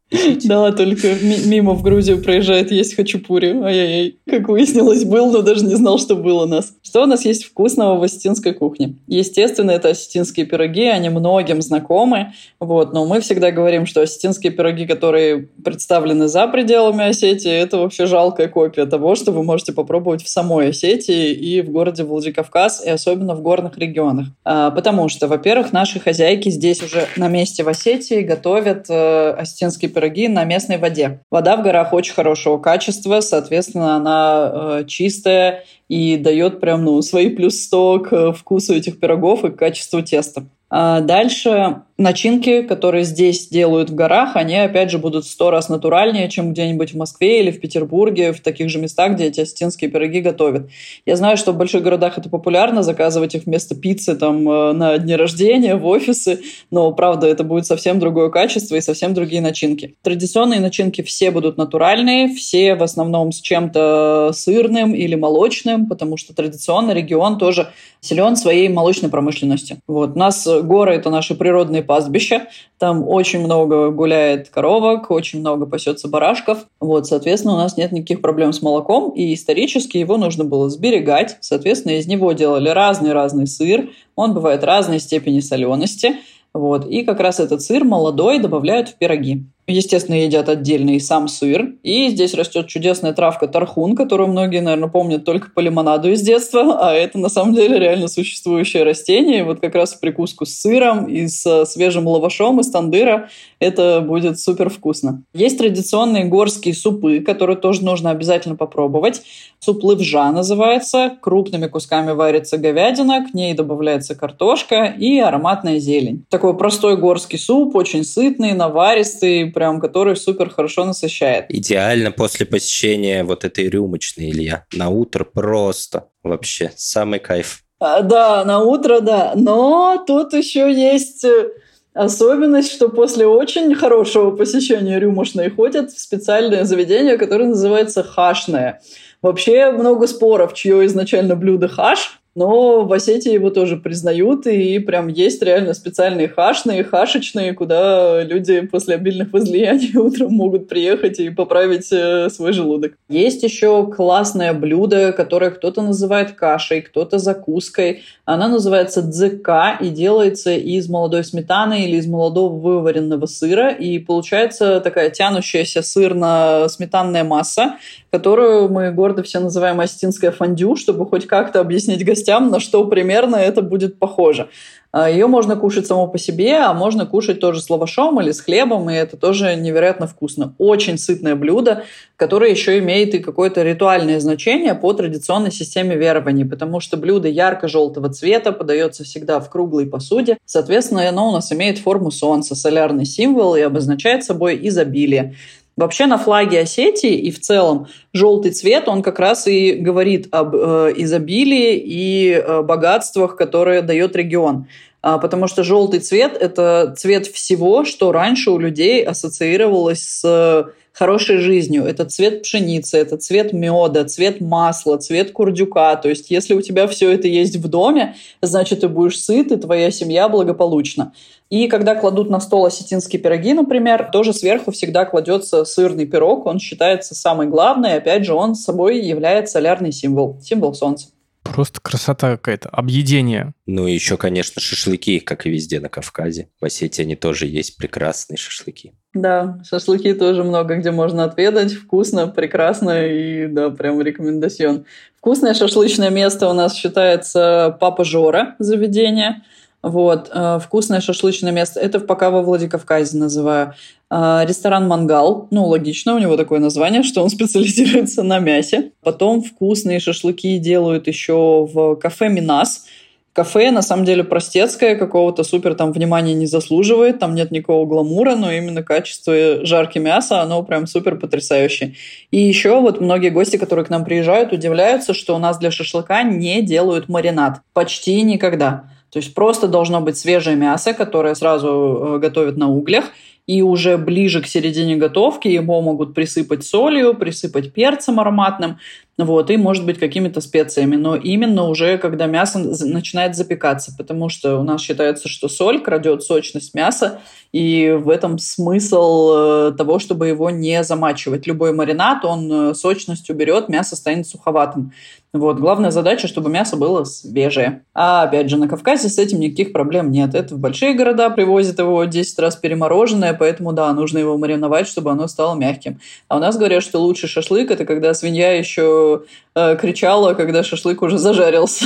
Да, 0.45 0.73
только 0.73 1.15
мимо 1.47 1.75
в 1.75 1.83
Грузию 1.83 2.23
проезжает 2.23 2.73
есть 2.73 2.97
хачапури. 2.97 3.63
Ай-яй-яй. 3.63 4.17
Как 4.29 4.49
выяснилось, 4.49 5.05
был, 5.05 5.31
но 5.31 5.43
даже 5.43 5.65
не 5.65 5.75
знал, 5.77 5.99
что 5.99 6.17
было 6.17 6.45
у 6.45 6.47
нас. 6.47 6.73
Что 6.83 7.05
у 7.05 7.07
нас 7.07 7.25
есть 7.25 7.45
вкусного 7.45 7.97
в 7.97 8.03
осетинской 8.03 8.53
кухне? 8.53 8.97
Естественно, 9.07 9.71
это 9.71 9.91
осетинские 9.91 10.47
пироги, 10.47 10.87
они 10.87 11.09
многим 11.09 11.63
знакомы. 11.63 12.33
Вот, 12.59 12.93
но 12.93 13.07
мы 13.07 13.21
всегда 13.21 13.53
говорим, 13.53 13.87
что 13.87 14.01
осетинские 14.01 14.53
пироги, 14.53 14.87
которые 14.87 15.49
представлены 15.65 16.27
за 16.27 16.47
пределами 16.49 17.05
Осетии, 17.05 17.51
это 17.51 17.79
вообще 17.79 18.07
жалкая 18.07 18.49
копия 18.49 18.87
того, 18.87 19.15
что 19.15 19.31
вы 19.33 19.45
можете 19.45 19.73
попробовать 19.73 20.23
в 20.25 20.29
самой 20.29 20.71
Осетии 20.71 21.33
и 21.33 21.63
в 21.63 21.71
городе 21.71 22.03
Владикавказ, 22.03 22.85
и 22.85 22.91
особенно 22.91 23.35
в 23.35 23.43
горных 23.43 23.79
регионах. 23.79 24.27
А, 24.45 24.71
потому 24.71 25.09
что, 25.09 25.29
во-первых, 25.29 25.73
наши 25.73 26.01
хозяйки 26.01 26.49
здесь 26.49 26.83
уже 26.83 27.07
на 27.17 27.29
месте 27.29 27.63
в 27.63 27.69
Осетии 27.69 28.23
готовят 28.23 28.87
э, 28.89 29.31
осетинские 29.31 29.91
пироги 29.91 30.00
пироги 30.01 30.29
на 30.29 30.45
местной 30.45 30.79
воде. 30.79 31.21
Вода 31.31 31.57
в 31.57 31.63
горах 31.63 31.93
очень 31.93 32.15
хорошего 32.15 32.57
качества, 32.57 33.21
соответственно, 33.21 33.97
она 33.97 34.53
э, 34.53 34.85
чистая 34.87 35.65
и 35.89 36.17
дает 36.17 36.59
прям 36.61 36.85
ну, 36.85 37.03
свои 37.03 37.29
плюс 37.29 37.61
100 37.65 38.01
к 38.01 38.33
вкусу 38.33 38.75
этих 38.75 38.99
пирогов 38.99 39.45
и 39.45 39.51
к 39.51 39.57
качеству 39.57 40.01
теста. 40.01 40.45
А 40.71 41.01
дальше 41.01 41.83
начинки, 42.01 42.63
которые 42.63 43.05
здесь 43.05 43.49
делают 43.49 43.91
в 43.91 43.95
горах, 43.95 44.35
они, 44.35 44.57
опять 44.57 44.91
же, 44.91 44.99
будут 44.99 45.27
в 45.27 45.31
сто 45.31 45.51
раз 45.51 45.69
натуральнее, 45.69 46.31
чем 46.31 46.53
где-нибудь 46.53 46.95
в 46.95 46.97
Москве 46.97 47.41
или 47.41 47.51
в 47.51 47.61
Петербурге, 47.61 48.33
в 48.33 48.41
таких 48.41 48.71
же 48.71 48.79
местах, 48.79 49.13
где 49.13 49.27
эти 49.27 49.41
осетинские 49.41 49.91
пироги 49.91 50.21
готовят. 50.21 50.71
Я 51.05 51.17
знаю, 51.17 51.37
что 51.37 51.53
в 51.53 51.59
больших 51.59 51.83
городах 51.83 52.17
это 52.17 52.31
популярно, 52.31 52.83
заказывать 52.83 53.35
их 53.35 53.45
вместо 53.45 53.75
пиццы 53.75 54.17
там 54.17 54.49
э, 54.49 54.73
на 54.73 54.97
дни 54.99 55.15
рождения, 55.15 55.77
в 55.77 55.87
офисы, 55.87 56.41
но, 56.71 56.91
правда, 56.93 57.27
это 57.27 57.45
будет 57.45 57.67
совсем 57.67 57.99
другое 57.99 58.31
качество 58.31 58.77
и 58.77 58.81
совсем 58.81 59.13
другие 59.13 59.43
начинки. 59.43 59.95
Традиционные 60.03 60.61
начинки 60.61 61.03
все 61.03 61.31
будут 61.31 61.59
натуральные, 61.59 62.29
все 62.35 62.77
в 62.77 62.83
основном 62.83 63.31
с 63.31 63.41
чем-то 63.43 64.31
сырным 64.33 64.95
или 64.95 65.17
молочным, 65.17 65.87
потому 65.87 66.17
что 66.17 66.35
традиционно 66.35 66.93
регион 66.93 67.37
тоже 67.37 67.69
силен 68.01 68.37
своей 68.37 68.69
молочной 68.71 69.11
промышленностью. 69.11 69.79
Вот. 69.87 70.17
У 70.17 70.19
нас 70.19 70.49
горы– 70.63 70.95
это 70.95 71.11
наши 71.11 71.35
природные 71.35 71.83
пастбища. 71.91 72.47
Там 72.79 73.03
очень 73.09 73.41
много 73.41 73.91
гуляет 73.91 74.49
коровок, 74.49 75.11
очень 75.11 75.41
много 75.41 75.67
пасется 75.67 76.07
барашков. 76.07 76.67
Вот, 76.79 77.09
соответственно, 77.09 77.55
у 77.55 77.57
нас 77.57 77.77
нет 77.77 77.91
никаких 77.91 78.23
проблем 78.23 78.53
с 78.53 78.63
молоком, 78.63 79.11
и 79.11 79.35
исторически 79.35 79.97
его 79.97 80.17
нужно 80.17 80.45
было 80.45 80.71
сберегать. 80.71 81.39
Соответственно, 81.41 81.95
из 81.95 82.07
него 82.07 82.31
делали 82.33 82.69
разный-разный 82.69 83.49
сыр. 83.49 83.91
Он 84.15 84.35
бывает 84.35 84.63
разной 84.63 85.01
степени 85.01 85.41
солености. 85.41 86.19
Вот. 86.55 86.87
И 86.87 87.03
как 87.03 87.19
раз 87.19 87.41
этот 87.41 87.61
сыр 87.61 87.83
молодой 87.83 88.39
добавляют 88.39 88.91
в 88.91 88.95
пироги. 88.95 89.47
Естественно, 89.71 90.17
едят 90.17 90.49
отдельно 90.49 90.91
и 90.91 90.99
сам 90.99 91.29
сыр. 91.29 91.75
И 91.83 92.09
здесь 92.09 92.35
растет 92.35 92.67
чудесная 92.67 93.13
травка 93.13 93.47
тархун, 93.47 93.95
которую 93.95 94.29
многие, 94.29 94.61
наверное, 94.61 94.89
помнят 94.89 95.25
только 95.25 95.51
по 95.51 95.61
лимонаду 95.61 96.11
из 96.11 96.23
детства, 96.23 96.79
а 96.81 96.93
это 96.93 97.19
на 97.19 97.29
самом 97.29 97.55
деле 97.55 97.79
реально 97.79 98.09
существующее 98.09 98.83
растение. 98.83 99.45
Вот 99.45 99.61
как 99.61 99.75
раз 99.77 99.95
в 99.95 100.01
прикуску 100.01 100.45
с 100.45 100.61
сыром 100.61 101.07
и 101.07 101.29
с 101.29 101.65
свежим 101.67 102.09
лавашом 102.09 102.59
из 102.61 102.71
тандыра 102.71 103.29
это 103.61 104.01
будет 104.01 104.41
супер 104.41 104.71
вкусно. 104.71 105.23
Есть 105.35 105.59
традиционные 105.59 106.25
горские 106.25 106.75
супы, 106.75 107.21
которые 107.21 107.57
тоже 107.57 107.85
нужно 107.85 108.11
обязательно 108.11 108.57
попробовать. 108.57 109.23
Суп 109.61 109.85
лывжа 109.85 110.33
называется. 110.33 111.13
Крупными 111.21 111.67
кусками 111.67 112.13
варится 112.13 112.59
говядина, 112.59 113.27
к 113.27 113.35
ней 113.35 113.55
добавляется 113.55 114.15
картошка 114.15 114.85
и 114.99 115.19
ароматная 115.19 115.79
зелень. 115.79 116.25
Такой 116.29 116.57
простой 116.57 116.97
горский 116.97 117.39
суп, 117.39 117.77
очень 117.77 118.03
сытный, 118.03 118.53
наваристый, 118.53 119.51
прям 119.61 119.79
который 119.79 120.17
супер 120.17 120.49
хорошо 120.49 120.87
насыщает. 120.87 121.45
Идеально 121.51 122.13
после 122.13 122.47
посещения 122.47 123.25
вот 123.25 123.45
этой 123.45 123.69
рюмочной, 123.69 124.31
Илья. 124.31 124.65
На 124.73 124.89
утро 124.89 125.25
просто 125.25 126.09
вообще 126.23 126.73
самый 126.77 127.19
кайф. 127.19 127.63
А, 127.79 128.01
да, 128.01 128.43
на 128.47 128.61
утро, 128.61 129.01
да. 129.01 129.35
Но 129.37 130.03
тут 130.07 130.33
еще 130.33 130.73
есть 130.73 131.27
э, 131.27 131.51
особенность, 131.93 132.73
что 132.73 132.89
после 132.89 133.27
очень 133.27 133.75
хорошего 133.75 134.31
посещения 134.31 134.99
рюмошной 134.99 135.51
ходят 135.51 135.91
в 135.91 136.01
специальное 136.01 136.65
заведение, 136.65 137.19
которое 137.19 137.49
называется 137.49 138.03
хашное. 138.03 138.81
Вообще 139.21 139.73
много 139.73 140.07
споров, 140.07 140.55
чье 140.55 140.87
изначально 140.87 141.37
блюдо 141.37 141.69
хаш. 141.69 142.20
Но 142.35 142.85
в 142.85 142.93
Осетии 142.93 143.33
его 143.33 143.51
тоже 143.51 143.77
признают, 143.77 144.47
и 144.47 144.79
прям 144.79 145.09
есть 145.09 145.43
реально 145.43 145.75
специальные 145.75 146.29
хашные, 146.29 146.85
хашечные, 146.85 147.55
куда 147.55 148.23
люди 148.23 148.61
после 148.61 148.95
обильных 148.95 149.33
возлияний 149.33 149.97
утром 149.97 150.33
могут 150.33 150.69
приехать 150.69 151.19
и 151.19 151.31
поправить 151.31 151.89
э, 151.93 152.31
свой 152.31 152.53
желудок. 152.53 152.93
Есть 153.09 153.43
еще 153.43 153.87
классное 153.91 154.53
блюдо, 154.53 155.13
которое 155.13 155.51
кто-то 155.51 155.83
называет 155.83 156.33
кашей, 156.33 156.83
кто-то 156.83 157.19
закуской. 157.19 158.03
Она 158.25 158.47
называется 158.47 159.03
дзека 159.03 159.77
и 159.81 159.89
делается 159.89 160.53
из 160.53 160.89
молодой 160.89 161.25
сметаны 161.25 161.85
или 161.85 161.97
из 161.97 162.07
молодого 162.07 162.57
вываренного 162.57 163.27
сыра, 163.27 163.71
и 163.71 163.99
получается 163.99 164.81
такая 164.81 165.11
тянущаяся 165.11 165.81
сырно-сметанная 165.81 167.25
масса, 167.25 167.77
которую 168.11 168.69
мы 168.69 168.93
гордо 168.93 169.23
все 169.23 169.41
называем 169.41 169.81
осетинское 169.81 170.31
фондю, 170.31 170.77
чтобы 170.77 171.07
хоть 171.07 171.27
как-то 171.27 171.61
объяснить 171.61 172.05
гостям, 172.05 172.20
на 172.51 172.61
что 172.61 172.85
примерно 172.85 173.37
это 173.37 173.63
будет 173.63 173.99
похоже. 173.99 174.49
А, 174.93 175.09
Ее 175.09 175.27
можно 175.29 175.55
кушать 175.57 175.87
само 175.87 176.09
по 176.09 176.19
себе, 176.19 176.57
а 176.57 176.75
можно 176.75 177.07
кушать 177.07 177.39
тоже 177.39 177.61
с 177.61 177.71
лавашом 177.71 178.21
или 178.21 178.33
с 178.33 178.41
хлебом, 178.41 178.91
и 178.91 178.95
это 178.95 179.17
тоже 179.17 179.55
невероятно 179.55 180.09
вкусно. 180.09 180.55
Очень 180.59 180.99
сытное 180.99 181.37
блюдо, 181.37 181.85
которое 182.17 182.51
еще 182.51 182.79
имеет 182.79 183.15
и 183.15 183.21
какое-то 183.21 183.63
ритуальное 183.63 184.19
значение 184.19 184.75
по 184.75 184.93
традиционной 184.93 185.53
системе 185.53 185.97
верований, 185.97 186.45
потому 186.45 186.81
что 186.81 186.97
блюдо 186.97 187.29
ярко-желтого 187.29 188.09
цвета 188.13 188.51
подается 188.51 189.05
всегда 189.05 189.39
в 189.39 189.49
круглой 189.49 189.87
посуде. 189.87 190.39
Соответственно, 190.45 191.09
оно 191.09 191.29
у 191.29 191.33
нас 191.33 191.53
имеет 191.53 191.79
форму 191.79 192.11
солнца, 192.11 192.57
солярный 192.57 193.05
символ 193.05 193.55
и 193.55 193.61
обозначает 193.61 194.25
собой 194.25 194.59
изобилие. 194.61 195.37
Вообще 195.77 196.07
на 196.07 196.19
флаге 196.19 196.61
Осетии 196.61 197.15
и 197.15 197.31
в 197.31 197.41
целом 197.41 197.87
желтый 198.13 198.51
цвет, 198.53 198.89
он 198.89 199.03
как 199.03 199.19
раз 199.19 199.47
и 199.47 199.73
говорит 199.73 200.29
об 200.31 200.55
э, 200.55 200.93
изобилии 200.97 201.77
и 201.77 202.33
э, 202.33 202.63
богатствах, 202.63 203.37
которые 203.37 203.83
дает 203.83 204.15
регион. 204.17 204.67
А, 205.03 205.19
потому 205.19 205.47
что 205.47 205.65
желтый 205.65 206.01
цвет– 206.01 206.37
это 206.41 206.95
цвет 206.97 207.27
всего, 207.27 207.85
что 207.85 208.13
раньше 208.13 208.51
у 208.51 208.59
людей 208.59 209.03
ассоциировалось 209.03 210.03
с 210.03 210.73
хорошей 211.01 211.39
жизнью. 211.39 211.87
Это 211.87 212.05
цвет 212.05 212.43
пшеницы, 212.43 212.99
это 212.99 213.17
цвет 213.17 213.55
меда, 213.55 214.05
цвет 214.05 214.43
масла, 214.43 214.99
цвет 214.99 215.33
курдюка. 215.33 215.97
То 215.97 216.11
есть 216.11 216.31
если 216.31 216.53
у 216.53 216.61
тебя 216.61 216.87
все 216.89 217.11
это 217.11 217.27
есть 217.27 217.57
в 217.57 217.69
доме, 217.69 218.17
значит, 218.43 218.81
ты 218.81 218.89
будешь 218.89 219.19
сыт, 219.19 219.51
и 219.51 219.57
твоя 219.57 219.91
семья 219.91 220.29
благополучна. 220.29 221.15
И 221.49 221.69
когда 221.69 221.95
кладут 221.95 222.29
на 222.29 222.39
стол 222.39 222.67
осетинские 222.67 223.19
пироги, 223.19 223.55
например, 223.55 224.11
тоже 224.13 224.35
сверху 224.35 224.73
всегда 224.73 225.07
кладется 225.07 225.65
сырный 225.65 226.05
пирог. 226.05 226.45
Он 226.45 226.59
считается 226.59 227.15
самый 227.15 227.47
главный. 227.47 227.95
Опять 227.95 228.27
же, 228.27 228.35
он 228.35 228.55
собой 228.55 229.01
является 229.01 229.55
солярный 229.55 229.93
символ, 229.93 230.39
символ 230.43 230.75
солнца. 230.75 231.09
Просто 231.53 231.81
красота 231.81 232.37
какая-то, 232.37 232.69
объедение. 232.69 233.53
Ну 233.67 233.87
и 233.87 233.93
еще, 233.93 234.17
конечно, 234.17 234.61
шашлыки, 234.61 235.19
как 235.21 235.47
и 235.47 235.51
везде 235.51 235.81
на 235.81 235.89
Кавказе. 235.89 236.49
В 236.61 236.65
Осетии 236.65 237.03
они 237.03 237.17
тоже 237.17 237.47
есть 237.47 237.77
прекрасные 237.77 238.37
шашлыки. 238.37 238.93
Да, 239.15 239.61
шашлыки 239.69 240.15
тоже 240.15 240.45
много 240.45 240.77
где 240.77 240.91
можно 240.91 241.25
отведать. 241.25 241.73
Вкусно, 241.73 242.29
прекрасно 242.29 243.07
и, 243.07 243.49
да, 243.49 243.71
прям 243.71 244.01
рекомендацион. 244.01 244.85
Вкусное 245.19 245.55
шашлычное 245.55 246.11
место 246.11 246.49
у 246.49 246.53
нас 246.53 246.75
считается 246.75 247.77
Папа 247.81 248.05
Жора 248.05 248.55
заведение– 248.59 249.43
вот. 249.83 250.31
Э, 250.33 250.59
вкусное 250.63 251.01
шашлычное 251.01 251.53
место. 251.53 251.81
Это 251.81 252.01
пока 252.01 252.31
во 252.31 252.43
Владикавказе 252.43 253.17
называю. 253.17 253.75
Э, 254.11 254.43
ресторан 254.47 254.87
«Мангал». 254.87 255.49
Ну, 255.51 255.65
логично, 255.67 256.15
у 256.15 256.19
него 256.19 256.37
такое 256.37 256.61
название, 256.61 257.03
что 257.03 257.23
он 257.23 257.31
специализируется 257.31 258.23
на 258.23 258.39
мясе. 258.39 258.93
Потом 259.03 259.43
вкусные 259.43 260.01
шашлыки 260.01 260.59
делают 260.59 261.07
еще 261.07 261.69
в 261.73 261.97
кафе 261.97 262.29
«Минас». 262.29 262.87
Кафе, 263.33 263.71
на 263.71 263.81
самом 263.81 264.05
деле, 264.05 264.25
простецкое, 264.25 264.97
какого-то 264.97 265.45
супер 265.45 265.77
там 265.77 265.93
внимания 265.93 266.35
не 266.35 266.47
заслуживает, 266.47 267.21
там 267.21 267.37
нет 267.37 267.53
никакого 267.53 267.87
гламура, 267.87 268.35
но 268.35 268.51
именно 268.51 268.83
качество 268.83 269.65
жарки 269.65 269.99
мяса, 270.01 270.43
оно 270.43 270.65
прям 270.65 270.89
супер 270.89 271.17
потрясающее. 271.17 271.95
И 272.33 272.41
еще 272.41 272.81
вот 272.81 273.01
многие 273.01 273.31
гости, 273.31 273.57
которые 273.57 273.87
к 273.87 273.89
нам 273.89 274.05
приезжают, 274.05 274.53
удивляются, 274.53 275.15
что 275.15 275.37
у 275.37 275.39
нас 275.39 275.59
для 275.59 275.71
шашлыка 275.71 276.25
не 276.25 276.61
делают 276.61 277.09
маринад. 277.09 277.61
Почти 277.73 278.21
никогда. 278.23 278.91
То 279.11 279.19
есть 279.19 279.35
просто 279.35 279.69
должно 279.69 280.01
быть 280.01 280.17
свежее 280.17 280.57
мясо, 280.57 280.95
которое 280.95 281.35
сразу 281.35 281.69
э, 281.69 282.19
готовят 282.19 282.57
на 282.57 282.71
углях, 282.71 283.07
и 283.47 283.63
уже 283.63 283.99
ближе 283.99 284.41
к 284.43 284.47
середине 284.47 284.97
готовки 284.97 285.49
его 285.49 285.81
могут 285.83 286.15
присыпать 286.15 286.65
солью, 286.65 287.15
присыпать 287.15 287.73
перцем 287.73 288.21
ароматным, 288.21 288.79
вот, 289.25 289.51
и, 289.51 289.57
может 289.57 289.87
быть, 289.87 289.99
какими-то 289.99 290.41
специями. 290.41 290.97
Но 290.97 291.17
именно 291.17 291.69
уже, 291.69 291.99
когда 291.99 292.27
мясо 292.27 292.59
начинает 292.59 293.37
запекаться, 293.37 293.95
потому 293.97 294.29
что 294.29 294.59
у 294.59 294.63
нас 294.63 294.81
считается, 294.81 295.29
что 295.29 295.49
соль 295.49 295.81
крадет 295.81 296.23
сочность 296.23 296.75
мяса, 296.75 297.21
и 297.53 297.99
в 298.01 298.09
этом 298.11 298.39
смысл 298.39 299.31
э, 299.33 299.73
того, 299.77 299.99
чтобы 299.99 300.29
его 300.29 300.51
не 300.51 300.85
замачивать. 300.85 301.49
Любой 301.49 301.73
маринад, 301.73 302.25
он 302.25 302.71
э, 302.71 302.75
сочность 302.75 303.29
уберет, 303.29 303.69
мясо 303.69 303.97
станет 303.97 304.29
суховатым. 304.29 304.93
Вот. 305.33 305.59
Главная 305.59 305.91
задача, 305.91 306.29
чтобы 306.29 306.51
мясо 306.51 306.77
было 306.77 307.05
свежее. 307.05 307.83
А 307.95 308.23
опять 308.23 308.51
же, 308.51 308.57
на 308.57 308.69
Кавказе 308.69 309.09
с 309.09 309.19
этим 309.19 309.41
никаких 309.41 309.73
проблем 309.73 310.11
нет. 310.13 310.35
Это 310.35 310.55
в 310.55 310.59
большие 310.59 310.95
города 310.95 311.31
привозят 311.31 311.79
его 311.79 312.05
10 312.05 312.39
раз 312.39 312.57
перемороженное, 312.57 313.35
поэтому 313.35 313.73
да, 313.73 313.93
нужно 313.93 314.19
его 314.19 314.37
мариновать, 314.39 314.87
чтобы 314.87 315.11
оно 315.11 315.27
стало 315.27 315.57
мягким. 315.57 316.01
А 316.29 316.37
у 316.37 316.41
нас 316.41 316.57
говорят, 316.57 316.83
что 316.83 317.01
лучший 317.01 317.29
шашлык 317.29 317.71
это 317.71 317.85
когда 317.85 318.15
свинья 318.15 318.57
еще 318.57 319.10
э, 319.55 319.77
кричала, 319.77 320.35
когда 320.35 320.63
шашлык 320.63 321.03
уже 321.03 321.19
зажарился. 321.19 321.85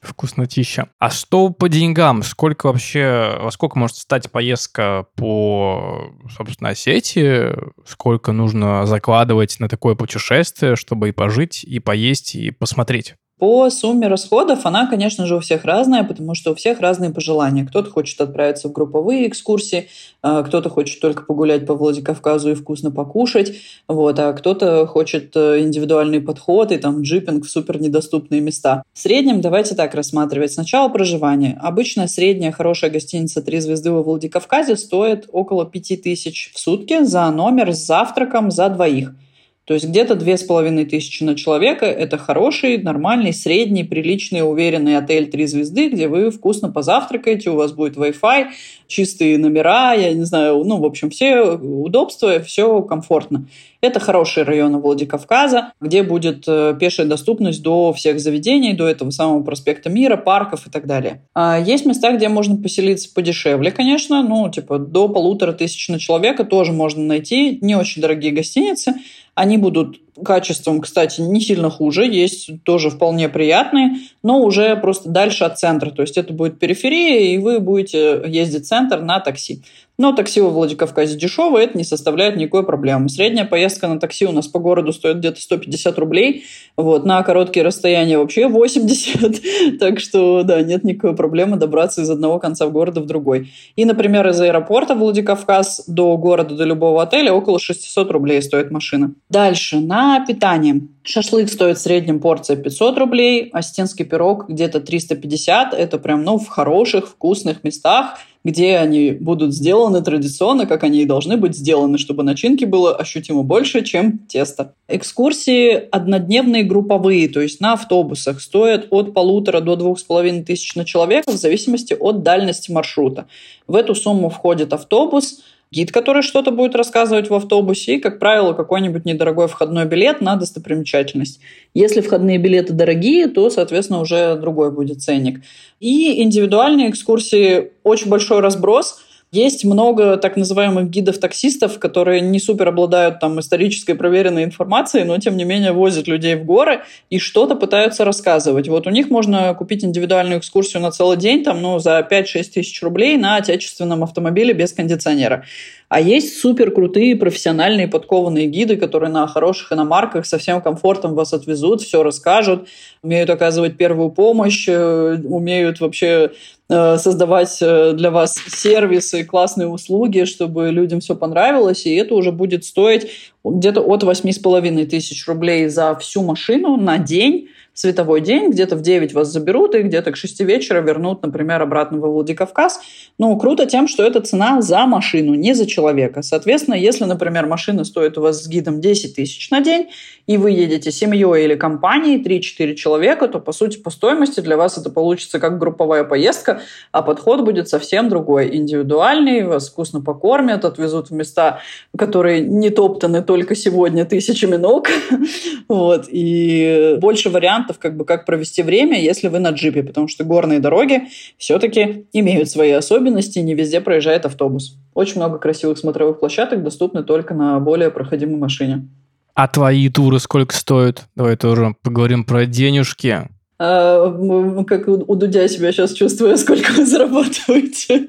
Вкуснотища. 0.00 0.88
А 0.98 1.10
что 1.10 1.50
по 1.50 1.68
деньгам? 1.68 2.22
Сколько 2.22 2.66
вообще, 2.68 3.36
во 3.38 3.50
сколько 3.50 3.78
может 3.78 3.96
стать 3.96 4.30
поездка 4.30 5.06
по, 5.14 6.14
собственно, 6.34 6.70
Осетии? 6.70 7.54
Сколько 7.86 8.32
нужно 8.32 8.86
закладывать 8.86 9.60
на 9.60 9.68
такое 9.68 9.94
путешествие, 9.94 10.76
чтобы 10.76 11.10
и 11.10 11.12
пожить, 11.12 11.64
и 11.64 11.80
поесть, 11.80 12.34
и 12.34 12.50
посмотреть? 12.50 13.16
По 13.40 13.70
сумме 13.70 14.06
расходов 14.06 14.66
она, 14.66 14.86
конечно 14.86 15.24
же, 15.24 15.36
у 15.36 15.40
всех 15.40 15.64
разная, 15.64 16.04
потому 16.04 16.34
что 16.34 16.52
у 16.52 16.54
всех 16.54 16.80
разные 16.80 17.10
пожелания. 17.10 17.64
Кто-то 17.64 17.90
хочет 17.90 18.20
отправиться 18.20 18.68
в 18.68 18.72
групповые 18.72 19.26
экскурсии, 19.26 19.88
а, 20.20 20.42
кто-то 20.42 20.68
хочет 20.68 21.00
только 21.00 21.22
погулять 21.22 21.64
по 21.64 21.74
Владикавказу 21.74 22.50
и 22.50 22.54
вкусно 22.54 22.90
покушать, 22.90 23.54
вот, 23.88 24.18
а 24.18 24.34
кто-то 24.34 24.86
хочет 24.86 25.34
э, 25.36 25.60
индивидуальный 25.60 26.20
подход 26.20 26.70
и 26.70 26.76
там 26.76 27.00
джипинг 27.00 27.46
в 27.46 27.48
супер 27.48 27.80
недоступные 27.80 28.42
места. 28.42 28.82
В 28.92 28.98
среднем 28.98 29.40
давайте 29.40 29.74
так 29.74 29.94
рассматривать. 29.94 30.52
Сначала 30.52 30.90
проживание. 30.90 31.58
Обычно 31.62 32.08
средняя 32.08 32.52
хорошая 32.52 32.90
гостиница 32.90 33.40
«Три 33.40 33.60
звезды» 33.60 33.90
во 33.90 34.02
Владикавказе 34.02 34.76
стоит 34.76 35.30
около 35.32 35.64
5000 35.64 36.52
в 36.52 36.58
сутки 36.58 37.04
за 37.04 37.30
номер 37.30 37.72
с 37.72 37.86
завтраком 37.86 38.50
за 38.50 38.68
двоих– 38.68 39.14
то 39.70 39.74
есть 39.74 39.86
где-то 39.86 40.16
две 40.16 40.36
с 40.36 40.42
половиной 40.42 40.84
тысячи 40.84 41.22
на 41.22 41.36
человека– 41.36 41.86
это 41.86 42.18
хороший, 42.18 42.78
нормальный, 42.78 43.32
средний, 43.32 43.84
приличный, 43.84 44.42
уверенный 44.42 44.96
отель 44.96 45.30
три 45.30 45.46
звезды, 45.46 45.90
где 45.90 46.08
вы 46.08 46.32
вкусно 46.32 46.72
позавтракаете, 46.72 47.50
у 47.50 47.54
вас 47.54 47.70
будет 47.70 47.96
Wi-Fi, 47.96 48.48
чистые 48.88 49.38
номера, 49.38 49.94
я 49.94 50.12
не 50.12 50.24
знаю, 50.24 50.64
ну, 50.64 50.78
в 50.78 50.84
общем, 50.84 51.10
все 51.10 51.52
удобства, 51.52 52.40
все 52.40 52.82
комфортно. 52.82 53.46
Это 53.80 54.00
хорошие 54.00 54.44
районы 54.44 54.78
Владикавказа, 54.78 55.72
где 55.80 56.02
будет 56.02 56.44
э, 56.48 56.76
пешая 56.78 57.06
доступность 57.06 57.62
до 57.62 57.92
всех 57.92 58.18
заведений, 58.20 58.74
до 58.74 58.88
этого 58.88 59.10
самого 59.10 59.42
проспекта 59.42 59.88
Мира, 59.88 60.16
парков 60.16 60.66
и 60.66 60.70
так 60.70 60.86
далее. 60.86 61.22
А 61.32 61.58
есть 61.58 61.86
места, 61.86 62.12
где 62.12 62.28
можно 62.28 62.56
поселиться 62.56 63.08
подешевле, 63.14 63.70
конечно, 63.70 64.22
ну, 64.22 64.50
типа 64.50 64.78
до 64.78 65.08
полутора 65.08 65.52
тысяч 65.52 65.88
на 65.88 66.00
человека 66.00 66.44
тоже 66.44 66.72
можно 66.72 67.04
найти, 67.04 67.58
не 67.62 67.76
очень 67.76 68.02
дорогие 68.02 68.32
гостиницы, 68.32 68.96
они 69.40 69.56
будут 69.56 70.00
качеством, 70.22 70.82
кстати, 70.82 71.22
не 71.22 71.40
сильно 71.40 71.70
хуже, 71.70 72.04
есть 72.04 72.62
тоже 72.62 72.90
вполне 72.90 73.30
приятные, 73.30 73.96
но 74.22 74.40
уже 74.40 74.76
просто 74.76 75.08
дальше 75.08 75.44
от 75.44 75.58
центра. 75.58 75.90
То 75.90 76.02
есть 76.02 76.18
это 76.18 76.34
будет 76.34 76.58
периферия, 76.58 77.32
и 77.32 77.38
вы 77.38 77.58
будете 77.58 78.22
ездить 78.26 78.64
в 78.64 78.68
центр 78.68 79.00
на 79.00 79.18
такси. 79.18 79.62
Но 80.00 80.12
такси 80.12 80.40
во 80.40 80.50
Владикавказе 80.50 81.16
дешевое, 81.16 81.64
это 81.64 81.78
не 81.78 81.84
составляет 81.84 82.36
никакой 82.36 82.64
проблемы. 82.64 83.08
Средняя 83.08 83.46
поездка 83.46 83.86
на 83.86 84.00
такси 84.00 84.26
у 84.26 84.32
нас 84.32 84.48
по 84.48 84.58
городу 84.58 84.92
стоит 84.92 85.18
где-то 85.18 85.40
150 85.40 85.98
рублей, 85.98 86.44
вот, 86.76 87.04
на 87.04 87.22
короткие 87.22 87.64
расстояния 87.64 88.18
вообще 88.18 88.48
80, 88.48 89.78
так 89.78 90.00
что, 90.00 90.42
да, 90.42 90.62
нет 90.62 90.84
никакой 90.84 91.14
проблемы 91.14 91.56
добраться 91.56 92.02
из 92.02 92.10
одного 92.10 92.38
конца 92.38 92.66
города 92.66 93.00
в 93.00 93.06
другой. 93.06 93.52
И, 93.76 93.84
например, 93.84 94.26
из 94.28 94.40
аэропорта 94.40 94.94
Владикавказ 94.94 95.84
до 95.86 96.16
города, 96.16 96.54
до 96.54 96.64
любого 96.64 97.02
отеля 97.02 97.32
около 97.32 97.58
600 97.60 98.10
рублей 98.10 98.42
стоит 98.42 98.70
машина. 98.70 99.12
Дальше, 99.28 99.78
на 99.80 100.00
Цена 100.00 100.24
питания. 100.26 100.80
Шашлык 101.02 101.50
стоит 101.50 101.76
в 101.76 101.80
среднем 101.80 102.20
порция 102.20 102.56
500 102.56 102.98
рублей, 102.98 103.50
осетинский 103.52 104.06
пирог 104.06 104.48
где-то 104.48 104.80
350. 104.80 105.74
Это 105.74 105.98
прям, 105.98 106.24
ну, 106.24 106.38
в 106.38 106.48
хороших, 106.48 107.06
вкусных 107.08 107.62
местах, 107.62 108.18
где 108.44 108.78
они 108.78 109.12
будут 109.12 109.54
сделаны 109.54 110.02
традиционно, 110.02 110.66
как 110.66 110.82
они 110.82 111.02
и 111.02 111.06
должны 111.06 111.36
быть 111.36 111.56
сделаны, 111.56 111.98
чтобы 111.98 112.22
начинки 112.22 112.64
было 112.64 112.94
ощутимо 112.94 113.42
больше, 113.42 113.82
чем 113.82 114.18
тесто. 114.28 114.74
Экскурсии 114.88 115.88
однодневные 115.90 116.62
групповые, 116.62 117.28
то 117.28 117.40
есть 117.40 117.60
на 117.60 117.74
автобусах, 117.74 118.40
стоят 118.40 118.86
от 118.90 119.12
полутора 119.12 119.60
до 119.60 119.76
двух 119.76 119.98
с 119.98 120.02
половиной 120.02 120.42
тысяч 120.42 120.74
на 120.74 120.84
человека 120.84 121.30
в 121.30 121.36
зависимости 121.36 121.94
от 121.98 122.22
дальности 122.22 122.70
маршрута. 122.70 123.26
В 123.66 123.76
эту 123.76 123.94
сумму 123.94 124.30
входит 124.30 124.72
автобус, 124.72 125.42
гид, 125.72 125.92
который 125.92 126.22
что-то 126.22 126.50
будет 126.50 126.74
рассказывать 126.74 127.30
в 127.30 127.34
автобусе, 127.34 127.96
и, 127.96 128.00
как 128.00 128.18
правило, 128.18 128.52
какой-нибудь 128.52 129.04
недорогой 129.04 129.48
входной 129.48 129.86
билет 129.86 130.20
на 130.20 130.36
достопримечательность. 130.36 131.40
Если 131.74 132.00
входные 132.00 132.38
билеты 132.38 132.72
дорогие, 132.72 133.28
то, 133.28 133.50
соответственно, 133.50 134.00
уже 134.00 134.36
другой 134.36 134.72
будет 134.72 135.02
ценник. 135.02 135.42
И 135.78 136.22
индивидуальные 136.22 136.90
экскурсии 136.90 137.72
очень 137.82 138.08
большой 138.08 138.40
разброс– 138.40 139.00
есть 139.32 139.64
много 139.64 140.16
так 140.16 140.36
называемых 140.36 140.90
гидов-таксистов, 140.90 141.78
которые 141.78 142.20
не 142.20 142.40
супер 142.40 142.68
обладают 142.68 143.20
там 143.20 143.38
исторической 143.38 143.94
проверенной 143.94 144.42
информацией, 144.42 145.04
но 145.04 145.16
тем 145.18 145.36
не 145.36 145.44
менее 145.44 145.72
возят 145.72 146.08
людей 146.08 146.34
в 146.34 146.44
горы 146.44 146.82
и 147.10 147.18
что-то 147.18 147.54
пытаются 147.54 148.04
рассказывать. 148.04 148.68
Вот 148.68 148.88
у 148.88 148.90
них 148.90 149.08
можно 149.08 149.54
купить 149.54 149.84
индивидуальную 149.84 150.40
экскурсию 150.40 150.82
на 150.82 150.90
целый 150.90 151.16
день, 151.16 151.44
там, 151.44 151.62
ну, 151.62 151.78
за 151.78 152.06
5-6 152.10 152.50
тысяч 152.54 152.82
рублей 152.82 153.16
на 153.16 153.36
отечественном 153.36 154.02
автомобиле 154.02 154.52
без 154.52 154.72
кондиционера. 154.72 155.44
А 155.90 156.00
есть 156.00 156.38
супер 156.38 156.70
крутые 156.70 157.16
профессиональные 157.16 157.88
подкованные 157.88 158.46
гиды, 158.46 158.76
которые 158.76 159.10
на 159.10 159.26
хороших 159.26 159.72
иномарках 159.72 160.24
со 160.24 160.38
всем 160.38 160.62
комфортом 160.62 161.14
вас 161.14 161.34
отвезут, 161.34 161.82
все 161.82 162.04
расскажут, 162.04 162.68
умеют 163.02 163.28
оказывать 163.28 163.76
первую 163.76 164.10
помощь, 164.10 164.68
э, 164.68 165.18
умеют 165.24 165.80
вообще 165.80 166.30
Э, 166.72 166.98
создавать 166.98 167.58
э, 167.60 167.94
для 167.94 168.12
вас 168.12 168.36
сервисы, 168.46 169.24
классные 169.24 169.66
услуги, 169.66 170.22
чтобы 170.22 170.70
людям 170.70 171.00
все 171.00 171.16
понравилось, 171.16 171.84
и 171.84 171.96
это 171.96 172.14
уже 172.14 172.30
будет 172.30 172.64
стоить 172.64 173.10
где-то 173.42 173.80
от 173.80 174.04
8,5 174.04 174.86
тысяч 174.86 175.26
рублей 175.26 175.66
за 175.66 175.96
всю 175.96 176.22
машину 176.22 176.76
на 176.76 176.98
день, 176.98 177.48
световой 177.80 178.20
день, 178.20 178.50
где-то 178.50 178.76
в 178.76 178.82
9 178.82 179.14
вас 179.14 179.28
заберут 179.28 179.74
и 179.74 179.82
где-то 179.82 180.12
к 180.12 180.16
6 180.16 180.40
вечера 180.40 180.82
вернут, 180.82 181.22
например, 181.22 181.62
обратно 181.62 181.98
во 181.98 182.10
Владикавказ. 182.10 182.80
Ну, 183.18 183.34
круто 183.38 183.64
тем, 183.64 183.88
что 183.88 184.02
это 184.02 184.20
цена 184.20 184.60
за 184.60 184.84
машину, 184.84 185.34
не 185.34 185.54
за 185.54 185.66
человека. 185.66 186.20
Соответственно, 186.20 186.74
если, 186.74 187.04
например, 187.04 187.46
машина 187.46 187.84
стоит 187.84 188.18
у 188.18 188.20
вас 188.20 188.44
с 188.44 188.48
гидом 188.48 188.82
10 188.82 189.16
тысяч 189.16 189.50
на 189.50 189.62
день, 189.62 189.88
и 190.26 190.36
вы 190.36 190.50
едете 190.50 190.92
семьей 190.92 191.44
или 191.44 191.54
компанией, 191.54 192.22
3-4 192.22 192.74
человека, 192.74 193.28
то, 193.28 193.40
по 193.40 193.52
сути, 193.52 193.78
по 193.78 193.90
стоимости 193.90 194.40
для 194.40 194.56
вас 194.56 194.76
это 194.76 194.90
получится 194.90 195.40
как 195.40 195.58
групповая 195.58 196.04
поездка, 196.04 196.60
а 196.92 197.02
подход 197.02 197.40
будет 197.40 197.68
совсем 197.68 198.08
другой, 198.08 198.54
индивидуальный, 198.54 199.44
вас 199.44 199.70
вкусно 199.70 200.02
покормят, 200.02 200.64
отвезут 200.64 201.10
в 201.10 201.14
места, 201.14 201.60
которые 201.96 202.42
не 202.42 202.70
топтаны 202.70 203.22
только 203.22 203.54
сегодня 203.54 204.04
тысячами 204.04 204.56
ног, 204.56 204.88
вот, 205.68 206.06
и 206.08 206.96
больше 207.00 207.30
вариантов 207.30 207.69
вариантов, 207.70 207.78
как 207.78 207.96
бы 207.96 208.04
как 208.04 208.26
провести 208.26 208.62
время, 208.62 209.00
если 209.00 209.28
вы 209.28 209.38
на 209.38 209.50
джипе, 209.50 209.82
потому 209.82 210.08
что 210.08 210.24
горные 210.24 210.60
дороги 210.60 211.02
все-таки 211.38 212.06
имеют 212.12 212.50
свои 212.50 212.70
особенности, 212.72 213.38
не 213.38 213.54
везде 213.54 213.80
проезжает 213.80 214.26
автобус. 214.26 214.76
Очень 214.94 215.16
много 215.16 215.38
красивых 215.38 215.78
смотровых 215.78 216.20
площадок 216.20 216.62
доступны 216.62 217.02
только 217.02 217.34
на 217.34 217.58
более 217.60 217.90
проходимой 217.90 218.36
машине. 218.36 218.88
А 219.34 219.48
твои 219.48 219.88
туры 219.88 220.18
сколько 220.18 220.54
стоят? 220.54 221.06
Давай 221.16 221.36
тоже 221.36 221.74
поговорим 221.82 222.24
про 222.24 222.46
денежки. 222.46 223.28
А, 223.62 224.64
как 224.66 224.88
у 224.88 225.14
Дудя 225.14 225.46
себя 225.46 225.70
сейчас 225.70 225.92
чувствую, 225.92 226.36
сколько 226.38 226.72
вы 226.72 226.86
зарабатываете. 226.86 228.06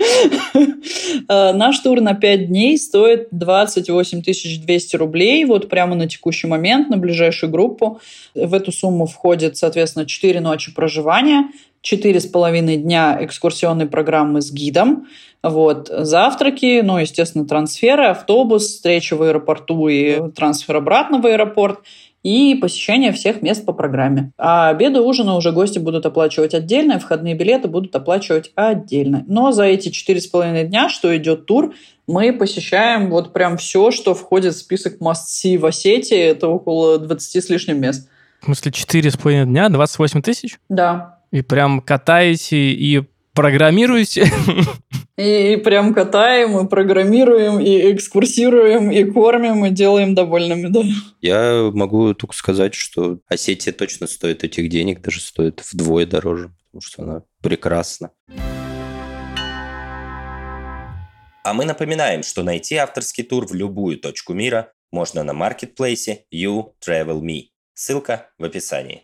А, 1.28 1.52
наш 1.52 1.80
тур 1.80 2.00
на 2.00 2.14
5 2.14 2.48
дней 2.48 2.78
стоит 2.78 3.28
28 3.32 4.22
200 4.22 4.96
рублей, 4.96 5.44
вот 5.44 5.68
прямо 5.68 5.96
на 5.96 6.08
текущий 6.08 6.48
момент, 6.48 6.90
на 6.90 6.96
ближайшую 6.96 7.52
группу. 7.52 8.00
В 8.34 8.54
эту 8.54 8.72
сумму 8.72 9.08
входит, 9.08 9.58
соответственно, 9.58 10.06
4 10.06 10.40
ночи 10.40 10.74
проживания, 10.74 11.50
четыре 11.82 12.22
с 12.22 12.28
половиной 12.28 12.78
дня 12.78 13.18
экскурсионной 13.20 13.88
программы 13.88 14.42
с 14.42 14.54
гидом, 14.54 15.08
вот, 15.44 15.90
завтраки, 15.90 16.80
ну, 16.82 17.00
естественно, 17.00 17.46
трансферы, 17.46 18.06
автобус, 18.06 18.68
встреча 18.68 19.18
в 19.18 19.24
аэропорту 19.24 19.90
и 19.90 20.32
трансфер 20.32 20.78
обратно 20.78 21.20
в 21.20 21.26
аэропорт– 21.26 21.80
и 22.24 22.56
посещение 22.56 23.12
всех 23.12 23.42
мест 23.42 23.66
по 23.66 23.74
программе. 23.74 24.32
А 24.38 24.70
обеды 24.70 25.02
ужины 25.02 25.34
уже 25.34 25.52
гости 25.52 25.80
будут 25.80 26.06
оплачивать 26.06 26.54
отдельно, 26.54 26.94
и 26.94 27.00
входные 27.00 27.36
билеты 27.36 27.68
будут 27.68 27.96
оплачивать 27.96 28.52
отдельно. 28.56 29.24
Но 29.28 29.52
за 29.52 29.64
эти 29.64 29.90
четыре 29.90 30.22
с 30.22 30.28
половиной 30.28 30.66
дня, 30.66 30.90
что 30.90 31.16
идет 31.18 31.46
тур, 31.46 31.74
мы 32.08 32.34
посещаем 32.34 33.10
вот 33.10 33.34
прям 33.34 33.58
все, 33.58 33.92
что 33.92 34.14
входит 34.14 34.54
в 34.54 34.58
список 34.58 35.02
must-see 35.02 35.58
в 35.58 35.66
Осетии. 35.66 36.18
Это 36.18 36.48
около 36.48 37.00
20 37.00 37.44
с 37.44 37.50
лишним 37.50 37.80
мест. 37.80 38.08
В 38.42 38.46
смысле, 38.46 38.72
четыре 38.72 39.12
с 39.12 39.18
половиной 39.18 39.46
дня, 39.46 39.70
28 39.70 40.22
тысяч? 40.22 40.58
Да. 40.68 41.20
И 41.32 41.42
прям 41.42 41.80
катаете 41.80 42.58
и 42.72 43.04
программируете? 43.34 44.32
И, 45.18 45.54
и 45.54 45.58
прям 45.58 45.94
катаем, 45.94 46.58
и 46.58 46.70
программируем, 46.70 47.60
и 47.60 47.92
экскурсируем, 47.92 48.90
и 48.92 49.04
кормим, 49.04 49.66
и 49.66 49.70
делаем 49.70 50.16
довольными, 50.16 50.68
да. 50.68 50.82
Я 51.22 51.70
могу 51.74 52.14
только 52.14 52.36
сказать, 52.36 52.74
что 52.74 53.20
Осетия 53.28 53.74
точно 53.74 54.08
стоит 54.08 54.44
этих 54.44 54.70
денег, 54.70 55.02
даже 55.02 55.20
стоит 55.20 55.62
вдвое 55.72 56.06
дороже, 56.06 56.52
потому 56.66 56.82
что 56.82 57.04
она 57.04 57.24
прекрасна. 57.42 58.12
А 61.44 61.54
мы 61.54 61.66
напоминаем, 61.66 62.24
что 62.24 62.44
найти 62.44 62.76
авторский 62.76 63.24
тур 63.24 63.48
в 63.48 63.54
любую 63.54 64.00
точку 64.00 64.34
мира 64.34 64.74
можно 64.92 65.24
на 65.24 65.34
маркетплейсе 65.34 66.26
You 66.34 66.74
Travel 66.86 67.22
Me. 67.22 67.46
Ссылка 67.74 68.30
в 68.38 68.44
описании 68.44 69.04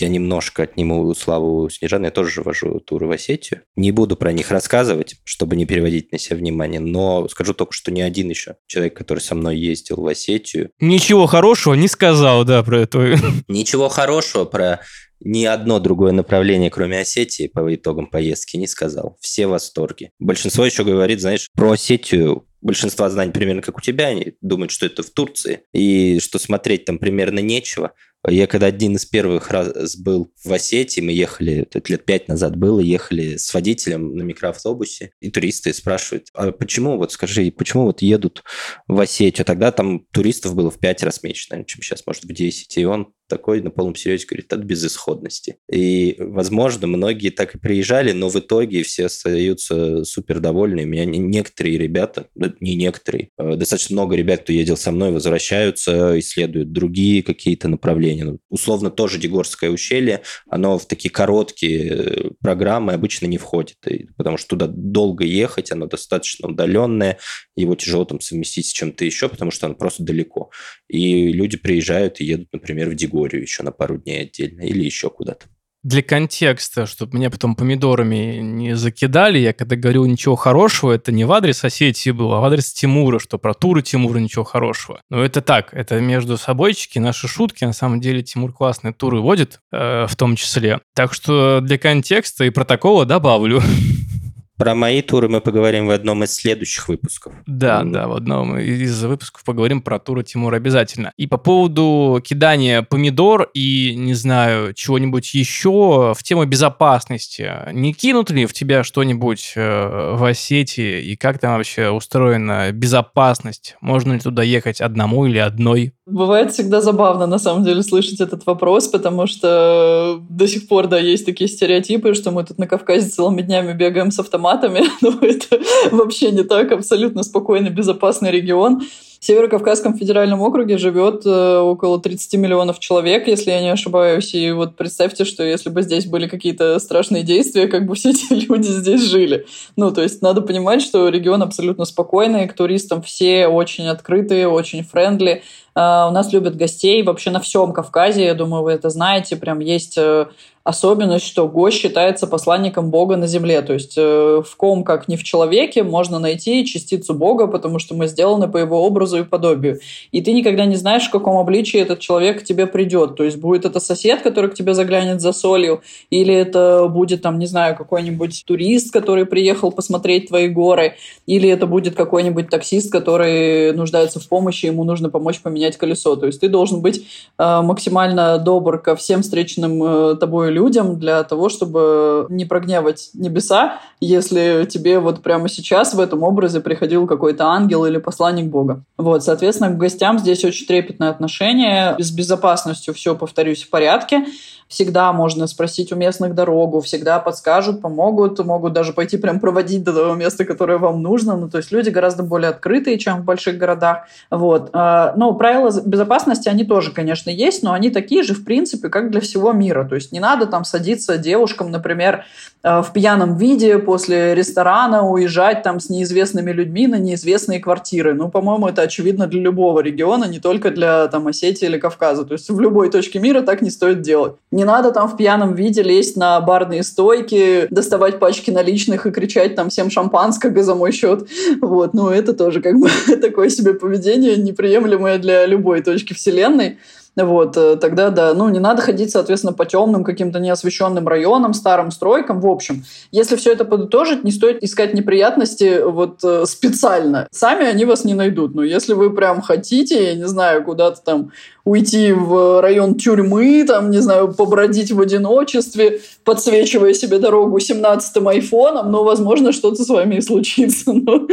я 0.00 0.08
немножко 0.08 0.64
отниму 0.64 1.14
славу 1.14 1.68
Снежаны, 1.70 2.06
я 2.06 2.10
тоже 2.10 2.42
вожу 2.42 2.80
туры 2.80 3.06
в 3.06 3.10
Осетию. 3.10 3.62
Не 3.76 3.92
буду 3.92 4.16
про 4.16 4.32
них 4.32 4.50
рассказывать, 4.50 5.16
чтобы 5.24 5.56
не 5.56 5.66
переводить 5.66 6.12
на 6.12 6.18
себя 6.18 6.36
внимание, 6.36 6.80
но 6.80 7.28
скажу 7.28 7.54
только, 7.54 7.72
что 7.72 7.90
не 7.90 8.02
один 8.02 8.28
еще 8.30 8.56
человек, 8.66 8.96
который 8.96 9.20
со 9.20 9.34
мной 9.34 9.58
ездил 9.58 9.96
в 9.96 10.06
Осетию. 10.06 10.70
Ничего 10.80 11.26
хорошего 11.26 11.74
не 11.74 11.88
сказал, 11.88 12.44
да, 12.44 12.62
про 12.62 12.80
это. 12.80 13.16
Ничего 13.48 13.88
хорошего 13.88 14.44
про 14.44 14.80
ни 15.20 15.44
одно 15.44 15.80
другое 15.80 16.12
направление, 16.12 16.70
кроме 16.70 17.00
Осетии, 17.00 17.48
по 17.48 17.74
итогам 17.74 18.06
поездки 18.06 18.56
не 18.56 18.66
сказал. 18.66 19.16
Все 19.20 19.46
в 19.46 19.50
восторге. 19.50 20.12
Большинство 20.18 20.64
еще 20.64 20.84
говорит, 20.84 21.20
знаешь, 21.20 21.48
про 21.54 21.72
Осетию 21.72 22.44
большинство 22.60 23.08
знаний 23.08 23.32
примерно 23.32 23.62
как 23.62 23.78
у 23.78 23.80
тебя, 23.80 24.08
они 24.08 24.34
думают, 24.40 24.70
что 24.70 24.86
это 24.86 25.02
в 25.02 25.10
Турции, 25.10 25.60
и 25.72 26.18
что 26.20 26.38
смотреть 26.38 26.84
там 26.84 26.98
примерно 26.98 27.38
нечего. 27.38 27.92
Я 28.30 28.46
когда 28.46 28.66
один 28.66 28.96
из 28.96 29.06
первых 29.06 29.50
раз 29.50 29.96
был 29.96 30.32
в 30.44 30.52
Осетии, 30.52 31.00
мы 31.00 31.12
ехали, 31.12 31.66
это 31.70 31.82
лет 31.90 32.04
пять 32.04 32.28
назад 32.28 32.56
было, 32.56 32.80
ехали 32.80 33.36
с 33.36 33.52
водителем 33.52 34.14
на 34.14 34.22
микроавтобусе, 34.22 35.12
и 35.20 35.30
туристы 35.30 35.72
спрашивают, 35.72 36.28
а 36.34 36.52
почему, 36.52 36.96
вот 36.96 37.12
скажи, 37.12 37.50
почему 37.50 37.84
вот 37.84 38.02
едут 38.02 38.44
в 38.86 38.98
Осетию? 39.00 39.44
Тогда 39.44 39.72
там 39.72 40.00
туристов 40.12 40.54
было 40.54 40.70
в 40.70 40.78
пять 40.78 41.02
раз 41.02 41.22
меньше, 41.22 41.48
наверное, 41.50 41.66
чем 41.66 41.82
сейчас, 41.82 42.06
может, 42.06 42.24
в 42.24 42.32
10. 42.32 42.78
И 42.78 42.84
он 42.84 43.12
такой 43.28 43.60
на 43.62 43.70
полном 43.70 43.94
серьезе 43.94 44.26
говорит, 44.26 44.52
от 44.52 44.60
безысходности. 44.60 45.56
И, 45.70 46.16
возможно, 46.18 46.86
многие 46.86 47.30
так 47.30 47.54
и 47.54 47.58
приезжали, 47.58 48.12
но 48.12 48.28
в 48.28 48.36
итоге 48.36 48.82
все 48.82 49.06
остаются 49.06 50.04
супер 50.04 50.40
довольны. 50.40 50.82
У 50.82 50.86
меня 50.86 51.04
некоторые 51.04 51.78
ребята, 51.78 52.28
не 52.60 52.74
некоторые, 52.74 53.30
а 53.36 53.56
достаточно 53.56 53.94
много 53.94 54.16
ребят, 54.16 54.42
кто 54.42 54.52
ездил 54.52 54.76
со 54.76 54.90
мной, 54.90 55.12
возвращаются, 55.12 56.18
исследуют 56.18 56.72
другие 56.72 57.22
какие-то 57.22 57.68
направления. 57.68 58.24
Ну, 58.24 58.38
условно, 58.48 58.90
тоже 58.90 59.18
Дегорское 59.18 59.70
ущелье, 59.70 60.22
оно 60.48 60.78
в 60.78 60.86
такие 60.86 61.10
короткие 61.10 61.88
э, 61.88 62.30
программы 62.40 62.92
обычно 62.92 63.26
не 63.26 63.38
входит, 63.38 63.76
потому 64.16 64.36
что 64.36 64.50
туда 64.50 64.66
долго 64.66 65.24
ехать, 65.24 65.70
оно 65.72 65.86
достаточно 65.86 66.48
удаленное, 66.48 67.18
его 67.60 67.74
тяжело 67.74 68.04
там 68.04 68.20
совместить 68.20 68.66
с 68.66 68.72
чем-то 68.72 69.04
еще, 69.04 69.28
потому 69.28 69.50
что 69.50 69.66
оно 69.66 69.74
просто 69.74 70.02
далеко. 70.02 70.50
И 70.88 71.32
люди 71.32 71.56
приезжают 71.56 72.20
и 72.20 72.24
едут, 72.24 72.48
например, 72.52 72.90
в 72.90 72.94
Дегорию 72.94 73.42
еще 73.42 73.62
на 73.62 73.72
пару 73.72 73.98
дней 73.98 74.22
отдельно 74.22 74.62
или 74.62 74.84
еще 74.84 75.10
куда-то. 75.10 75.46
Для 75.84 76.02
контекста, 76.02 76.86
чтобы 76.86 77.16
меня 77.16 77.30
потом 77.30 77.54
помидорами 77.54 78.40
не 78.42 78.74
закидали, 78.74 79.38
я 79.38 79.52
когда 79.52 79.76
говорю 79.76 80.04
ничего 80.06 80.34
хорошего, 80.34 80.90
это 80.92 81.12
не 81.12 81.24
в 81.24 81.32
адрес 81.32 81.62
Осетии 81.62 82.10
было, 82.10 82.38
а 82.38 82.40
в 82.40 82.44
адрес 82.44 82.72
Тимура, 82.72 83.20
что 83.20 83.38
про 83.38 83.54
туры 83.54 83.82
Тимура 83.82 84.18
ничего 84.18 84.42
хорошего. 84.42 85.00
Но 85.08 85.22
это 85.24 85.40
так, 85.40 85.72
это 85.72 86.00
между 86.00 86.36
собойчики, 86.36 86.98
наши 86.98 87.28
шутки. 87.28 87.64
На 87.64 87.72
самом 87.72 88.00
деле 88.00 88.24
Тимур 88.24 88.52
классные 88.52 88.92
туры 88.92 89.20
водит, 89.20 89.60
э, 89.70 90.06
в 90.08 90.16
том 90.16 90.34
числе. 90.34 90.80
Так 90.96 91.14
что 91.14 91.60
для 91.60 91.78
контекста 91.78 92.44
и 92.44 92.50
протокола 92.50 93.06
добавлю. 93.06 93.62
Про 94.58 94.74
мои 94.74 95.02
туры 95.02 95.28
мы 95.28 95.40
поговорим 95.40 95.86
в 95.86 95.90
одном 95.90 96.24
из 96.24 96.34
следующих 96.34 96.88
выпусков. 96.88 97.32
Да, 97.46 97.80
М. 97.80 97.92
да, 97.92 98.08
в 98.08 98.12
одном 98.14 98.58
из 98.58 99.04
выпусков 99.04 99.44
поговорим 99.44 99.80
про 99.80 100.00
туры 100.00 100.24
Тимура 100.24 100.56
обязательно. 100.56 101.12
И 101.16 101.28
по 101.28 101.38
поводу 101.38 102.20
кидания 102.24 102.82
помидор 102.82 103.48
и, 103.54 103.94
не 103.96 104.14
знаю, 104.14 104.74
чего-нибудь 104.74 105.32
еще 105.32 106.12
в 106.16 106.22
тему 106.24 106.44
безопасности. 106.44 107.52
Не 107.72 107.92
кинут 107.92 108.30
ли 108.30 108.46
в 108.46 108.52
тебя 108.52 108.82
что-нибудь 108.82 109.52
э, 109.54 110.14
в 110.16 110.24
Осетии 110.24 111.02
и 111.02 111.16
как 111.16 111.38
там 111.38 111.56
вообще 111.56 111.90
устроена 111.90 112.72
безопасность? 112.72 113.76
Можно 113.80 114.14
ли 114.14 114.20
туда 114.20 114.42
ехать 114.42 114.80
одному 114.80 115.26
или 115.26 115.38
одной? 115.38 115.92
Бывает 116.10 116.52
всегда 116.52 116.80
забавно, 116.80 117.26
на 117.26 117.38
самом 117.38 117.64
деле, 117.64 117.82
слышать 117.82 118.20
этот 118.22 118.46
вопрос, 118.46 118.88
потому 118.88 119.26
что 119.26 120.22
до 120.30 120.48
сих 120.48 120.66
пор, 120.66 120.86
да, 120.86 120.98
есть 120.98 121.26
такие 121.26 121.48
стереотипы, 121.48 122.14
что 122.14 122.30
мы 122.30 122.44
тут 122.44 122.56
на 122.56 122.66
Кавказе 122.66 123.10
целыми 123.10 123.42
днями 123.42 123.74
бегаем 123.74 124.10
с 124.10 124.18
автоматами, 124.18 124.84
но 125.02 125.18
это 125.20 125.60
вообще 125.90 126.30
не 126.30 126.44
так, 126.44 126.72
абсолютно 126.72 127.22
спокойный, 127.22 127.68
безопасный 127.68 128.30
регион. 128.30 128.80
В 129.20 129.24
Северо-Кавказском 129.24 129.98
федеральном 129.98 130.42
округе 130.42 130.78
живет 130.78 131.26
э, 131.26 131.58
около 131.58 132.00
30 132.00 132.34
миллионов 132.34 132.78
человек, 132.78 133.26
если 133.26 133.50
я 133.50 133.60
не 133.60 133.70
ошибаюсь. 133.70 134.32
И 134.32 134.52
вот 134.52 134.76
представьте, 134.76 135.24
что 135.24 135.42
если 135.42 135.70
бы 135.70 135.82
здесь 135.82 136.06
были 136.06 136.28
какие-то 136.28 136.78
страшные 136.78 137.24
действия, 137.24 137.66
как 137.66 137.84
бы 137.84 137.96
все 137.96 138.10
эти 138.10 138.32
люди 138.32 138.68
здесь 138.68 139.02
жили. 139.02 139.44
Ну, 139.74 139.90
то 139.90 140.02
есть 140.02 140.22
надо 140.22 140.40
понимать, 140.40 140.82
что 140.82 141.08
регион 141.08 141.42
абсолютно 141.42 141.84
спокойный, 141.84 142.46
к 142.46 142.54
туристам 142.54 143.02
все 143.02 143.48
очень 143.48 143.88
открытые, 143.88 144.46
очень 144.46 144.84
френдли. 144.84 145.42
Э, 145.74 146.06
У 146.08 146.12
нас 146.12 146.32
любят 146.32 146.56
гостей 146.56 147.02
вообще 147.02 147.30
на 147.30 147.40
всем 147.40 147.72
Кавказе, 147.72 148.24
я 148.24 148.34
думаю, 148.34 148.62
вы 148.62 148.70
это 148.70 148.88
знаете. 148.88 149.34
Прям 149.34 149.58
есть 149.58 149.98
э, 149.98 150.26
особенность, 150.68 151.24
что 151.24 151.48
гость 151.48 151.78
считается 151.78 152.26
посланником 152.26 152.90
Бога 152.90 153.16
на 153.16 153.26
земле. 153.26 153.62
То 153.62 153.72
есть 153.72 153.94
э, 153.96 154.42
в 154.46 154.56
ком, 154.58 154.84
как 154.84 155.08
не 155.08 155.16
в 155.16 155.24
человеке, 155.24 155.82
можно 155.82 156.18
найти 156.18 156.66
частицу 156.66 157.14
Бога, 157.14 157.46
потому 157.46 157.78
что 157.78 157.94
мы 157.94 158.06
сделаны 158.06 158.48
по 158.48 158.58
его 158.58 158.84
образу 158.84 159.20
и 159.20 159.24
подобию. 159.24 159.80
И 160.12 160.20
ты 160.20 160.34
никогда 160.34 160.66
не 160.66 160.76
знаешь, 160.76 161.06
в 161.06 161.10
каком 161.10 161.38
обличии 161.38 161.80
этот 161.80 162.00
человек 162.00 162.40
к 162.40 162.44
тебе 162.44 162.66
придет. 162.66 163.16
То 163.16 163.24
есть 163.24 163.38
будет 163.38 163.64
это 163.64 163.80
сосед, 163.80 164.20
который 164.20 164.50
к 164.50 164.54
тебе 164.54 164.74
заглянет 164.74 165.22
за 165.22 165.32
солью, 165.32 165.80
или 166.10 166.34
это 166.34 166.86
будет, 166.88 167.22
там, 167.22 167.38
не 167.38 167.46
знаю, 167.46 167.74
какой-нибудь 167.74 168.44
турист, 168.46 168.92
который 168.92 169.24
приехал 169.24 169.72
посмотреть 169.72 170.28
твои 170.28 170.48
горы, 170.48 170.96
или 171.24 171.48
это 171.48 171.66
будет 171.66 171.94
какой-нибудь 171.94 172.50
таксист, 172.50 172.92
который 172.92 173.72
нуждается 173.72 174.20
в 174.20 174.28
помощи, 174.28 174.66
ему 174.66 174.84
нужно 174.84 175.08
помочь 175.08 175.40
поменять 175.40 175.78
колесо. 175.78 176.14
То 176.16 176.26
есть 176.26 176.42
ты 176.42 176.48
должен 176.50 176.82
быть 176.82 177.06
э, 177.38 177.60
максимально 177.62 178.36
добр 178.36 178.78
ко 178.82 178.96
всем 178.96 179.22
встреченным 179.22 179.82
э, 179.82 180.16
тобой 180.16 180.50
людям 180.50 180.57
для 180.66 181.22
того, 181.24 181.48
чтобы 181.48 182.26
не 182.28 182.44
прогневать 182.44 183.10
небеса, 183.14 183.80
если 184.00 184.66
тебе 184.68 184.98
вот 184.98 185.22
прямо 185.22 185.48
сейчас 185.48 185.94
в 185.94 186.00
этом 186.00 186.22
образе 186.22 186.60
приходил 186.60 187.06
какой-то 187.06 187.46
ангел 187.46 187.84
или 187.86 187.98
посланник 187.98 188.46
Бога. 188.46 188.82
Вот, 188.96 189.24
соответственно, 189.24 189.70
к 189.70 189.78
гостям 189.78 190.18
здесь 190.18 190.44
очень 190.44 190.66
трепетное 190.66 191.10
отношение. 191.10 191.96
С 191.98 192.10
безопасностью 192.10 192.94
все, 192.94 193.14
повторюсь, 193.14 193.62
в 193.62 193.70
порядке. 193.70 194.26
Всегда 194.68 195.14
можно 195.14 195.46
спросить 195.46 195.92
у 195.92 195.96
местных 195.96 196.34
дорогу, 196.34 196.82
всегда 196.82 197.18
подскажут, 197.20 197.80
помогут, 197.80 198.38
могут 198.44 198.74
даже 198.74 198.92
пойти 198.92 199.16
прям 199.16 199.40
проводить 199.40 199.82
до 199.82 199.94
того 199.94 200.14
места, 200.14 200.44
которое 200.44 200.76
вам 200.76 201.02
нужно. 201.02 201.36
Ну, 201.38 201.48
то 201.48 201.56
есть 201.56 201.72
люди 201.72 201.88
гораздо 201.88 202.22
более 202.22 202.50
открытые, 202.50 202.98
чем 202.98 203.22
в 203.22 203.24
больших 203.24 203.56
городах. 203.56 204.08
Вот. 204.30 204.68
А, 204.74 205.14
Но 205.16 205.32
правила 205.32 205.72
безопасности, 205.86 206.50
они 206.50 206.64
тоже, 206.64 206.92
конечно, 206.92 207.30
есть, 207.30 207.62
но 207.62 207.72
они 207.72 207.88
такие 207.88 208.22
же, 208.22 208.34
в 208.34 208.44
принципе, 208.44 208.90
как 208.90 209.10
для 209.10 209.22
всего 209.22 209.52
мира. 209.52 209.88
То 209.88 209.94
есть 209.94 210.12
не 210.12 210.20
надо 210.20 210.37
там 210.46 210.64
садиться 210.64 211.18
девушкам, 211.18 211.70
например, 211.70 212.24
э, 212.62 212.82
в 212.82 212.92
пьяном 212.92 213.36
виде 213.36 213.78
после 213.78 214.34
ресторана 214.34 215.08
уезжать 215.08 215.62
там 215.62 215.80
с 215.80 215.90
неизвестными 215.90 216.52
людьми 216.52 216.86
на 216.86 216.96
неизвестные 216.96 217.60
квартиры. 217.60 218.14
Ну, 218.14 218.28
по-моему, 218.28 218.68
это 218.68 218.82
очевидно 218.82 219.26
для 219.26 219.40
любого 219.40 219.80
региона, 219.80 220.24
не 220.24 220.40
только 220.40 220.70
для 220.70 221.08
там 221.08 221.26
Осетии 221.26 221.66
или 221.66 221.78
Кавказа. 221.78 222.24
То 222.24 222.32
есть 222.34 222.50
в 222.50 222.60
любой 222.60 222.90
точке 222.90 223.18
мира 223.18 223.42
так 223.42 223.62
не 223.62 223.70
стоит 223.70 224.02
делать. 224.02 224.34
Не 224.50 224.64
надо 224.64 224.92
там 224.92 225.08
в 225.08 225.16
пьяном 225.16 225.54
виде 225.54 225.82
лезть 225.82 226.16
на 226.16 226.40
барные 226.40 226.82
стойки, 226.82 227.66
доставать 227.70 228.18
пачки 228.18 228.50
наличных 228.50 229.06
и 229.06 229.10
кричать 229.10 229.54
там 229.54 229.70
всем 229.70 229.90
шампанского 229.90 230.62
за 230.62 230.74
мой 230.74 230.92
счет. 230.92 231.28
Вот, 231.60 231.94
ну 231.94 232.08
это 232.08 232.32
тоже 232.32 232.60
как 232.60 232.78
бы 232.78 232.88
такое 233.20 233.48
себе 233.48 233.74
поведение, 233.74 234.36
неприемлемое 234.36 235.18
для 235.18 235.46
любой 235.46 235.82
точки 235.82 236.14
вселенной. 236.14 236.78
Вот, 237.16 237.56
э, 237.56 237.76
тогда 237.76 238.10
да, 238.10 238.32
ну 238.34 238.48
не 238.48 238.60
надо 238.60 238.82
ходить, 238.82 239.10
соответственно, 239.10 239.52
по 239.52 239.66
темным 239.66 240.04
каким-то 240.04 240.38
неосвещенным 240.38 241.08
районам, 241.08 241.52
старым 241.52 241.90
стройкам. 241.90 242.40
В 242.40 242.46
общем, 242.46 242.84
если 243.10 243.36
все 243.36 243.52
это 243.52 243.64
подытожить, 243.64 244.24
не 244.24 244.30
стоит 244.30 244.62
искать 244.62 244.94
неприятности 244.94 245.82
вот 245.84 246.22
э, 246.22 246.44
специально. 246.46 247.26
Сами 247.30 247.66
они 247.66 247.84
вас 247.84 248.04
не 248.04 248.14
найдут. 248.14 248.54
Но 248.54 248.62
если 248.62 248.92
вы 248.92 249.12
прям 249.12 249.40
хотите, 249.40 250.04
я 250.04 250.14
не 250.14 250.28
знаю, 250.28 250.64
куда-то 250.64 251.00
там 251.02 251.32
уйти 251.64 252.12
в 252.12 252.62
район 252.62 252.94
тюрьмы, 252.94 253.64
там, 253.66 253.90
не 253.90 253.98
знаю, 253.98 254.32
побродить 254.32 254.90
в 254.90 255.00
одиночестве, 255.00 256.00
подсвечивая 256.24 256.94
себе 256.94 257.18
дорогу 257.18 257.58
17-м 257.58 258.28
айфоном, 258.28 258.90
ну, 258.90 259.04
возможно, 259.04 259.52
что-то 259.52 259.84
с 259.84 259.88
вами 259.88 260.16
и 260.16 260.20
случится. 260.20 260.92
Но 260.92 261.26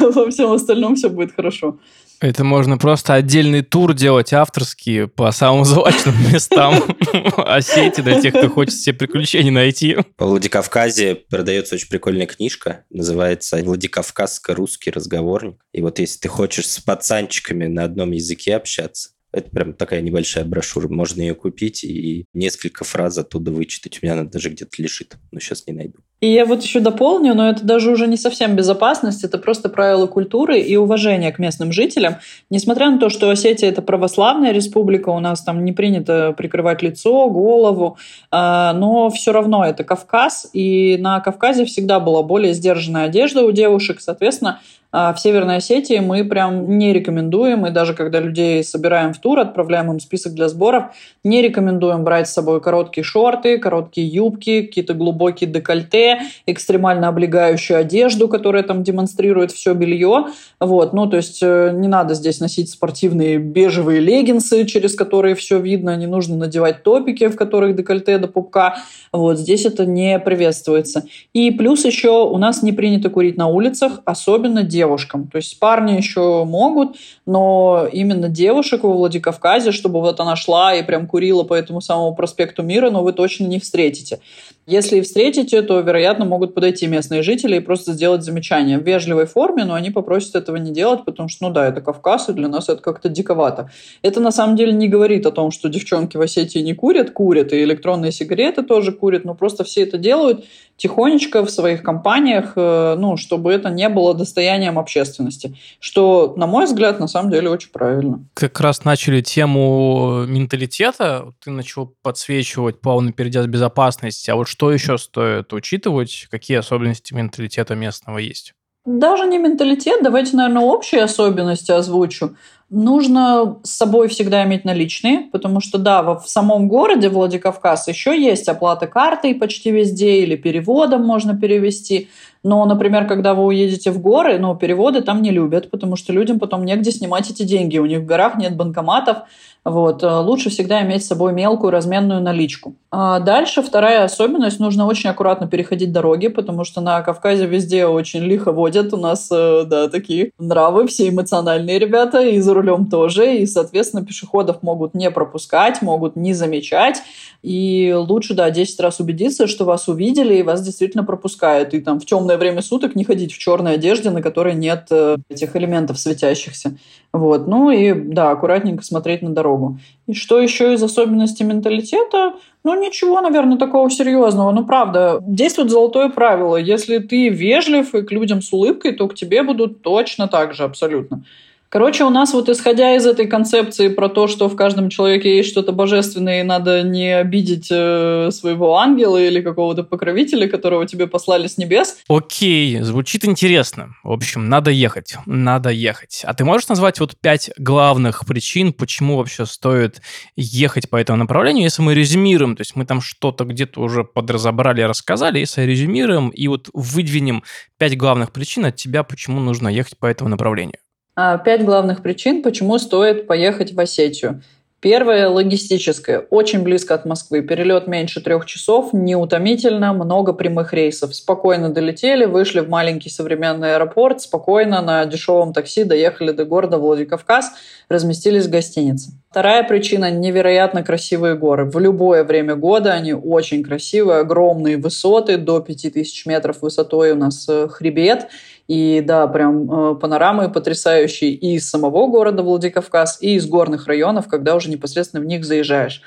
во 0.00 0.30
всем 0.30 0.52
остальном 0.52 0.94
все 0.94 1.08
будет 1.08 1.34
хорошо. 1.34 1.78
Это 2.22 2.44
можно 2.44 2.78
просто 2.78 3.14
отдельный 3.14 3.62
тур 3.62 3.94
делать 3.94 4.32
авторский 4.32 5.08
по 5.08 5.32
самым 5.32 5.64
злачным 5.64 6.14
местам 6.32 6.96
Осетии 7.36 8.00
для 8.00 8.20
тех, 8.20 8.32
кто 8.32 8.48
хочет 8.48 8.74
себе 8.74 8.94
приключений 8.94 9.50
найти. 9.50 9.96
По 10.16 10.26
Владикавказе 10.26 11.16
продается 11.16 11.74
очень 11.74 11.88
прикольная 11.88 12.26
книжка, 12.26 12.84
называется 12.90 13.56
«Владикавказско-русский 13.56 14.92
разговорник». 14.92 15.56
И 15.72 15.82
вот 15.82 15.98
если 15.98 16.20
ты 16.20 16.28
хочешь 16.28 16.68
с 16.68 16.78
пацанчиками 16.78 17.66
на 17.66 17.82
одном 17.82 18.12
языке 18.12 18.54
общаться, 18.54 19.10
это 19.32 19.50
прям 19.50 19.72
такая 19.74 20.00
небольшая 20.00 20.44
брошюра. 20.44 20.86
Можно 20.88 21.22
ее 21.22 21.34
купить 21.34 21.82
и 21.82 22.26
несколько 22.34 22.84
фраз 22.84 23.18
оттуда 23.18 23.50
вычитать. 23.50 23.98
У 24.00 24.06
меня 24.06 24.12
она 24.12 24.24
даже 24.24 24.50
где-то 24.50 24.80
лежит, 24.80 25.16
но 25.32 25.40
сейчас 25.40 25.66
не 25.66 25.72
найду. 25.72 25.98
И 26.22 26.28
я 26.28 26.44
вот 26.44 26.62
еще 26.62 26.78
дополню, 26.78 27.34
но 27.34 27.50
это 27.50 27.64
даже 27.64 27.90
уже 27.90 28.06
не 28.06 28.16
совсем 28.16 28.54
безопасность, 28.54 29.24
это 29.24 29.38
просто 29.38 29.68
правила 29.68 30.06
культуры 30.06 30.60
и 30.60 30.76
уважения 30.76 31.32
к 31.32 31.40
местным 31.40 31.72
жителям. 31.72 32.18
Несмотря 32.48 32.92
на 32.92 32.98
то, 32.98 33.08
что 33.08 33.28
Осетия 33.28 33.68
это 33.68 33.82
православная 33.82 34.52
республика, 34.52 35.08
у 35.08 35.18
нас 35.18 35.42
там 35.42 35.64
не 35.64 35.72
принято 35.72 36.32
прикрывать 36.38 36.80
лицо, 36.80 37.28
голову, 37.28 37.98
а, 38.30 38.72
но 38.72 39.10
все 39.10 39.32
равно 39.32 39.64
это 39.64 39.82
Кавказ, 39.82 40.48
и 40.52 40.96
на 41.00 41.18
Кавказе 41.18 41.64
всегда 41.64 41.98
была 41.98 42.22
более 42.22 42.54
сдержанная 42.54 43.06
одежда 43.06 43.42
у 43.42 43.50
девушек, 43.50 44.00
соответственно, 44.00 44.60
а 44.94 45.14
в 45.14 45.20
Северной 45.20 45.56
Осетии 45.56 45.98
мы 46.00 46.22
прям 46.22 46.76
не 46.76 46.92
рекомендуем, 46.92 47.66
и 47.66 47.70
даже 47.70 47.94
когда 47.94 48.20
людей 48.20 48.62
собираем 48.62 49.14
в 49.14 49.18
тур, 49.18 49.38
отправляем 49.38 49.90
им 49.90 49.98
список 49.98 50.34
для 50.34 50.50
сборов, 50.50 50.94
не 51.24 51.40
рекомендуем 51.40 52.04
брать 52.04 52.28
с 52.28 52.34
собой 52.34 52.60
короткие 52.60 53.02
шорты, 53.02 53.56
короткие 53.56 54.06
юбки, 54.06 54.60
какие-то 54.60 54.92
глубокие 54.92 55.48
декольте, 55.48 56.11
экстремально 56.46 57.08
облегающую 57.08 57.78
одежду, 57.78 58.28
которая 58.28 58.62
там 58.62 58.82
демонстрирует 58.82 59.52
все 59.52 59.74
белье. 59.74 60.26
Вот, 60.60 60.92
ну, 60.92 61.06
то 61.06 61.16
есть 61.16 61.40
э, 61.42 61.72
не 61.74 61.88
надо 61.88 62.14
здесь 62.14 62.40
носить 62.40 62.70
спортивные 62.70 63.38
бежевые 63.38 64.00
леггинсы, 64.00 64.64
через 64.64 64.94
которые 64.94 65.34
все 65.34 65.60
видно, 65.60 65.96
не 65.96 66.06
нужно 66.06 66.36
надевать 66.36 66.82
топики, 66.82 67.28
в 67.28 67.36
которых 67.36 67.76
декольте 67.76 68.18
до 68.18 68.28
пупка. 68.28 68.76
Вот, 69.12 69.38
здесь 69.38 69.64
это 69.64 69.86
не 69.86 70.18
приветствуется. 70.18 71.04
И 71.32 71.50
плюс 71.50 71.84
еще 71.84 72.24
у 72.24 72.38
нас 72.38 72.62
не 72.62 72.72
принято 72.72 73.10
курить 73.10 73.36
на 73.36 73.48
улицах, 73.48 74.00
особенно 74.04 74.62
девушкам. 74.62 75.28
То 75.28 75.36
есть 75.36 75.58
парни 75.58 75.92
еще 75.92 76.44
могут, 76.44 76.96
но 77.26 77.86
именно 77.92 78.28
девушек 78.28 78.84
во 78.84 78.92
Владикавказе, 78.92 79.72
чтобы 79.72 80.00
вот 80.00 80.20
она 80.20 80.36
шла 80.36 80.74
и 80.74 80.82
прям 80.82 81.06
курила 81.06 81.42
по 81.42 81.54
этому 81.54 81.80
самому 81.80 82.14
проспекту 82.14 82.62
Мира, 82.62 82.90
но 82.90 83.02
вы 83.02 83.12
точно 83.12 83.46
не 83.46 83.58
встретите. 83.58 84.20
Если 84.66 85.00
встретите, 85.00 85.60
то, 85.62 85.80
вероятно, 85.80 86.24
могут 86.24 86.54
подойти 86.54 86.86
местные 86.86 87.22
жители 87.22 87.56
и 87.56 87.60
просто 87.60 87.94
сделать 87.94 88.22
замечание. 88.22 88.78
В 88.78 88.86
вежливой 88.86 89.26
форме, 89.26 89.64
но 89.64 89.74
они 89.74 89.90
попросят 89.90 90.36
этого 90.36 90.54
не 90.54 90.70
делать, 90.70 91.04
потому 91.04 91.28
что, 91.28 91.48
ну 91.48 91.52
да, 91.52 91.66
это 91.66 91.80
Кавказ, 91.80 92.28
и 92.28 92.32
для 92.32 92.46
нас 92.46 92.68
это 92.68 92.80
как-то 92.80 93.08
диковато. 93.08 93.70
Это 94.02 94.20
на 94.20 94.30
самом 94.30 94.54
деле 94.54 94.72
не 94.72 94.86
говорит 94.86 95.26
о 95.26 95.32
том, 95.32 95.50
что 95.50 95.68
девчонки 95.68 96.16
в 96.16 96.20
Осетии 96.20 96.60
не 96.60 96.74
курят, 96.74 97.10
курят, 97.10 97.52
и 97.52 97.64
электронные 97.64 98.12
сигареты 98.12 98.62
тоже 98.62 98.92
курят, 98.92 99.24
но 99.24 99.34
просто 99.34 99.64
все 99.64 99.82
это 99.82 99.98
делают 99.98 100.44
тихонечко 100.82 101.44
в 101.44 101.50
своих 101.50 101.84
компаниях, 101.84 102.54
э, 102.56 102.96
ну, 102.98 103.16
чтобы 103.16 103.52
это 103.52 103.70
не 103.70 103.88
было 103.88 104.14
достоянием 104.14 104.80
общественности. 104.80 105.56
Что, 105.78 106.34
на 106.36 106.48
мой 106.48 106.64
взгляд, 106.64 106.98
на 106.98 107.06
самом 107.06 107.30
деле 107.30 107.50
очень 107.50 107.70
правильно. 107.70 108.24
Как 108.34 108.60
раз 108.60 108.84
начали 108.84 109.20
тему 109.20 110.24
менталитета, 110.26 111.34
ты 111.38 111.52
начал 111.52 111.94
подсвечивать, 112.02 112.80
плавно 112.80 113.12
перейдя 113.12 113.44
с 113.44 113.46
безопасности, 113.46 114.28
а 114.32 114.34
вот 114.34 114.48
что 114.48 114.72
еще 114.72 114.98
стоит 114.98 115.52
учитывать, 115.52 116.26
какие 116.32 116.56
особенности 116.56 117.14
менталитета 117.14 117.76
местного 117.76 118.18
есть? 118.18 118.54
Даже 118.84 119.26
не 119.26 119.38
менталитет, 119.38 120.00
давайте, 120.02 120.36
наверное, 120.36 120.62
общие 120.62 121.04
особенности 121.04 121.70
озвучу. 121.70 122.36
Нужно 122.74 123.58
с 123.62 123.76
собой 123.76 124.08
всегда 124.08 124.44
иметь 124.44 124.64
наличные, 124.64 125.28
потому 125.30 125.60
что, 125.60 125.76
да, 125.76 126.02
в 126.14 126.26
самом 126.26 126.68
городе 126.68 127.10
Владикавказ 127.10 127.86
еще 127.88 128.18
есть 128.18 128.48
оплата 128.48 128.86
картой 128.86 129.34
почти 129.34 129.70
везде 129.70 130.22
или 130.22 130.36
переводом 130.36 131.04
можно 131.04 131.36
перевести. 131.36 132.08
Но, 132.42 132.64
например, 132.64 133.06
когда 133.06 133.34
вы 133.34 133.44
уедете 133.44 133.90
в 133.90 134.00
горы, 134.00 134.38
ну, 134.38 134.56
переводы 134.56 135.02
там 135.02 135.20
не 135.20 135.30
любят, 135.30 135.70
потому 135.70 135.96
что 135.96 136.14
людям 136.14 136.38
потом 136.38 136.64
негде 136.64 136.90
снимать 136.90 137.30
эти 137.30 137.42
деньги. 137.42 137.76
У 137.76 137.84
них 137.84 138.00
в 138.00 138.06
горах 138.06 138.36
нет 138.36 138.56
банкоматов, 138.56 139.18
вот. 139.64 140.02
Э, 140.02 140.18
лучше 140.18 140.50
всегда 140.50 140.82
иметь 140.82 141.04
с 141.04 141.08
собой 141.08 141.32
мелкую 141.32 141.70
разменную 141.70 142.20
наличку. 142.20 142.74
А 142.90 143.20
дальше 143.20 143.62
вторая 143.62 144.04
особенность. 144.04 144.58
Нужно 144.58 144.86
очень 144.86 145.10
аккуратно 145.10 145.46
переходить 145.46 145.92
дороги, 145.92 146.28
потому 146.28 146.64
что 146.64 146.80
на 146.80 147.00
Кавказе 147.02 147.46
везде 147.46 147.86
очень 147.86 148.22
лихо 148.24 148.50
водят. 148.50 148.92
У 148.92 148.96
нас, 148.96 149.28
э, 149.30 149.62
да, 149.64 149.88
такие 149.88 150.32
нравы, 150.38 150.88
все 150.88 151.08
эмоциональные 151.08 151.78
ребята, 151.78 152.22
и 152.22 152.40
за 152.40 152.54
рулем 152.62 152.86
тоже. 152.86 153.38
И, 153.38 153.46
соответственно, 153.46 154.04
пешеходов 154.04 154.62
могут 154.62 154.94
не 154.94 155.10
пропускать, 155.10 155.82
могут 155.82 156.16
не 156.16 156.32
замечать. 156.32 157.02
И 157.42 157.92
лучше, 157.96 158.34
да, 158.34 158.50
10 158.50 158.80
раз 158.80 159.00
убедиться, 159.00 159.46
что 159.46 159.64
вас 159.64 159.88
увидели 159.88 160.34
и 160.36 160.42
вас 160.42 160.62
действительно 160.62 161.04
пропускают. 161.04 161.74
И 161.74 161.80
там 161.80 161.98
в 161.98 162.06
темное 162.06 162.38
время 162.38 162.62
суток 162.62 162.94
не 162.94 163.04
ходить 163.04 163.32
в 163.32 163.38
черной 163.38 163.74
одежде, 163.74 164.10
на 164.10 164.22
которой 164.22 164.54
нет 164.54 164.86
э, 164.90 165.16
этих 165.28 165.56
элементов 165.56 165.98
светящихся. 165.98 166.76
Вот. 167.12 167.46
Ну 167.46 167.70
и, 167.70 167.92
да, 167.92 168.30
аккуратненько 168.30 168.84
смотреть 168.84 169.22
на 169.22 169.30
дорогу. 169.30 169.78
И 170.06 170.14
что 170.14 170.40
еще 170.40 170.72
из 170.72 170.82
особенностей 170.82 171.44
менталитета? 171.44 172.34
Ну, 172.64 172.80
ничего, 172.80 173.20
наверное, 173.20 173.58
такого 173.58 173.90
серьезного. 173.90 174.52
Ну, 174.52 174.64
правда, 174.64 175.18
действует 175.20 175.70
золотое 175.70 176.08
правило. 176.10 176.56
Если 176.56 176.98
ты 176.98 177.28
вежлив 177.28 177.94
и 177.94 178.02
к 178.02 178.12
людям 178.12 178.40
с 178.40 178.52
улыбкой, 178.52 178.92
то 178.92 179.08
к 179.08 179.14
тебе 179.14 179.42
будут 179.42 179.82
точно 179.82 180.28
так 180.28 180.54
же 180.54 180.62
абсолютно. 180.62 181.24
Короче, 181.72 182.04
у 182.04 182.10
нас 182.10 182.34
вот 182.34 182.50
исходя 182.50 182.96
из 182.96 183.06
этой 183.06 183.26
концепции 183.26 183.88
про 183.88 184.10
то, 184.10 184.28
что 184.28 184.50
в 184.50 184.56
каждом 184.56 184.90
человеке 184.90 185.38
есть 185.38 185.48
что-то 185.48 185.72
божественное, 185.72 186.40
и 186.40 186.42
надо 186.42 186.82
не 186.82 187.16
обидеть 187.16 187.68
э, 187.70 188.28
своего 188.30 188.76
ангела 188.76 189.16
или 189.16 189.40
какого-то 189.40 189.82
покровителя, 189.82 190.48
которого 190.48 190.86
тебе 190.86 191.06
послали 191.06 191.46
с 191.46 191.56
небес. 191.56 191.96
Окей, 192.10 192.78
звучит 192.80 193.24
интересно. 193.24 193.96
В 194.02 194.12
общем, 194.12 194.50
надо 194.50 194.70
ехать, 194.70 195.16
надо 195.24 195.70
ехать. 195.70 196.20
А 196.24 196.34
ты 196.34 196.44
можешь 196.44 196.68
назвать 196.68 197.00
вот 197.00 197.16
пять 197.18 197.50
главных 197.56 198.26
причин, 198.26 198.74
почему 198.74 199.16
вообще 199.16 199.46
стоит 199.46 200.02
ехать 200.36 200.90
по 200.90 200.96
этому 200.96 201.16
направлению, 201.16 201.64
если 201.64 201.80
мы 201.80 201.94
резюмируем, 201.94 202.54
то 202.54 202.60
есть 202.60 202.76
мы 202.76 202.84
там 202.84 203.00
что-то 203.00 203.44
где-то 203.44 203.80
уже 203.80 204.04
подразобрали, 204.04 204.82
рассказали, 204.82 205.38
если 205.38 205.62
резюмируем 205.62 206.28
и 206.28 206.48
вот 206.48 206.68
выдвинем 206.74 207.42
пять 207.78 207.96
главных 207.96 208.30
причин 208.30 208.66
от 208.66 208.76
тебя, 208.76 209.04
почему 209.04 209.40
нужно 209.40 209.68
ехать 209.68 209.96
по 209.96 210.04
этому 210.04 210.28
направлению. 210.28 210.76
А, 211.14 211.36
пять 211.36 211.64
главных 211.64 212.02
причин, 212.02 212.42
почему 212.42 212.78
стоит 212.78 213.26
поехать 213.26 213.74
в 213.74 213.80
Осетию. 213.80 214.42
Первое– 214.80 215.28
логистическое. 215.28 216.26
Очень 216.30 216.64
близко 216.64 216.94
от 216.94 217.04
Москвы. 217.04 217.42
Перелет 217.42 217.86
меньше 217.86 218.20
трех 218.20 218.46
часов, 218.46 218.92
неутомительно, 218.92 219.92
много 219.92 220.32
прямых 220.32 220.72
рейсов. 220.72 221.14
Спокойно 221.14 221.68
долетели, 221.68 222.24
вышли 222.24 222.60
в 222.60 222.68
маленький 222.68 223.08
современный 223.08 223.76
аэропорт, 223.76 224.22
спокойно 224.22 224.82
на 224.82 225.04
дешевом 225.04 225.52
такси 225.52 225.84
доехали 225.84 226.32
до 226.32 226.46
города 226.46 226.78
Владикавказ, 226.78 227.52
разместились 227.88 228.46
в 228.46 228.50
гостинице. 228.50 229.12
Вторая 229.30 229.62
причина– 229.62 230.10
невероятно 230.10 230.82
красивые 230.82 231.36
горы. 231.36 231.70
В 231.70 231.78
любое 231.78 232.24
время 232.24 232.56
года 232.56 232.92
они 232.92 233.14
очень 233.14 233.62
красивые, 233.62 234.18
огромные 234.18 234.78
высоты, 234.78 235.36
до 235.36 235.60
5000 235.60 236.26
метров 236.26 236.60
высотой 236.60 237.12
у 237.12 237.16
нас 237.16 237.46
э, 237.48 237.68
хребет– 237.68 238.26
и 238.68 239.02
да, 239.04 239.26
прям 239.26 239.70
э, 239.70 239.94
панорамы 239.96 240.50
потрясающие 240.50 241.30
и 241.30 241.56
из 241.56 241.68
самого 241.68 242.06
города 242.06 242.42
Владикавказ, 242.42 243.18
и 243.20 243.34
из 243.34 243.46
горных 243.46 243.86
районов, 243.86 244.28
когда 244.28 244.54
уже 244.54 244.70
непосредственно 244.70 245.22
в 245.22 245.26
них 245.26 245.44
заезжаешь. 245.44 246.02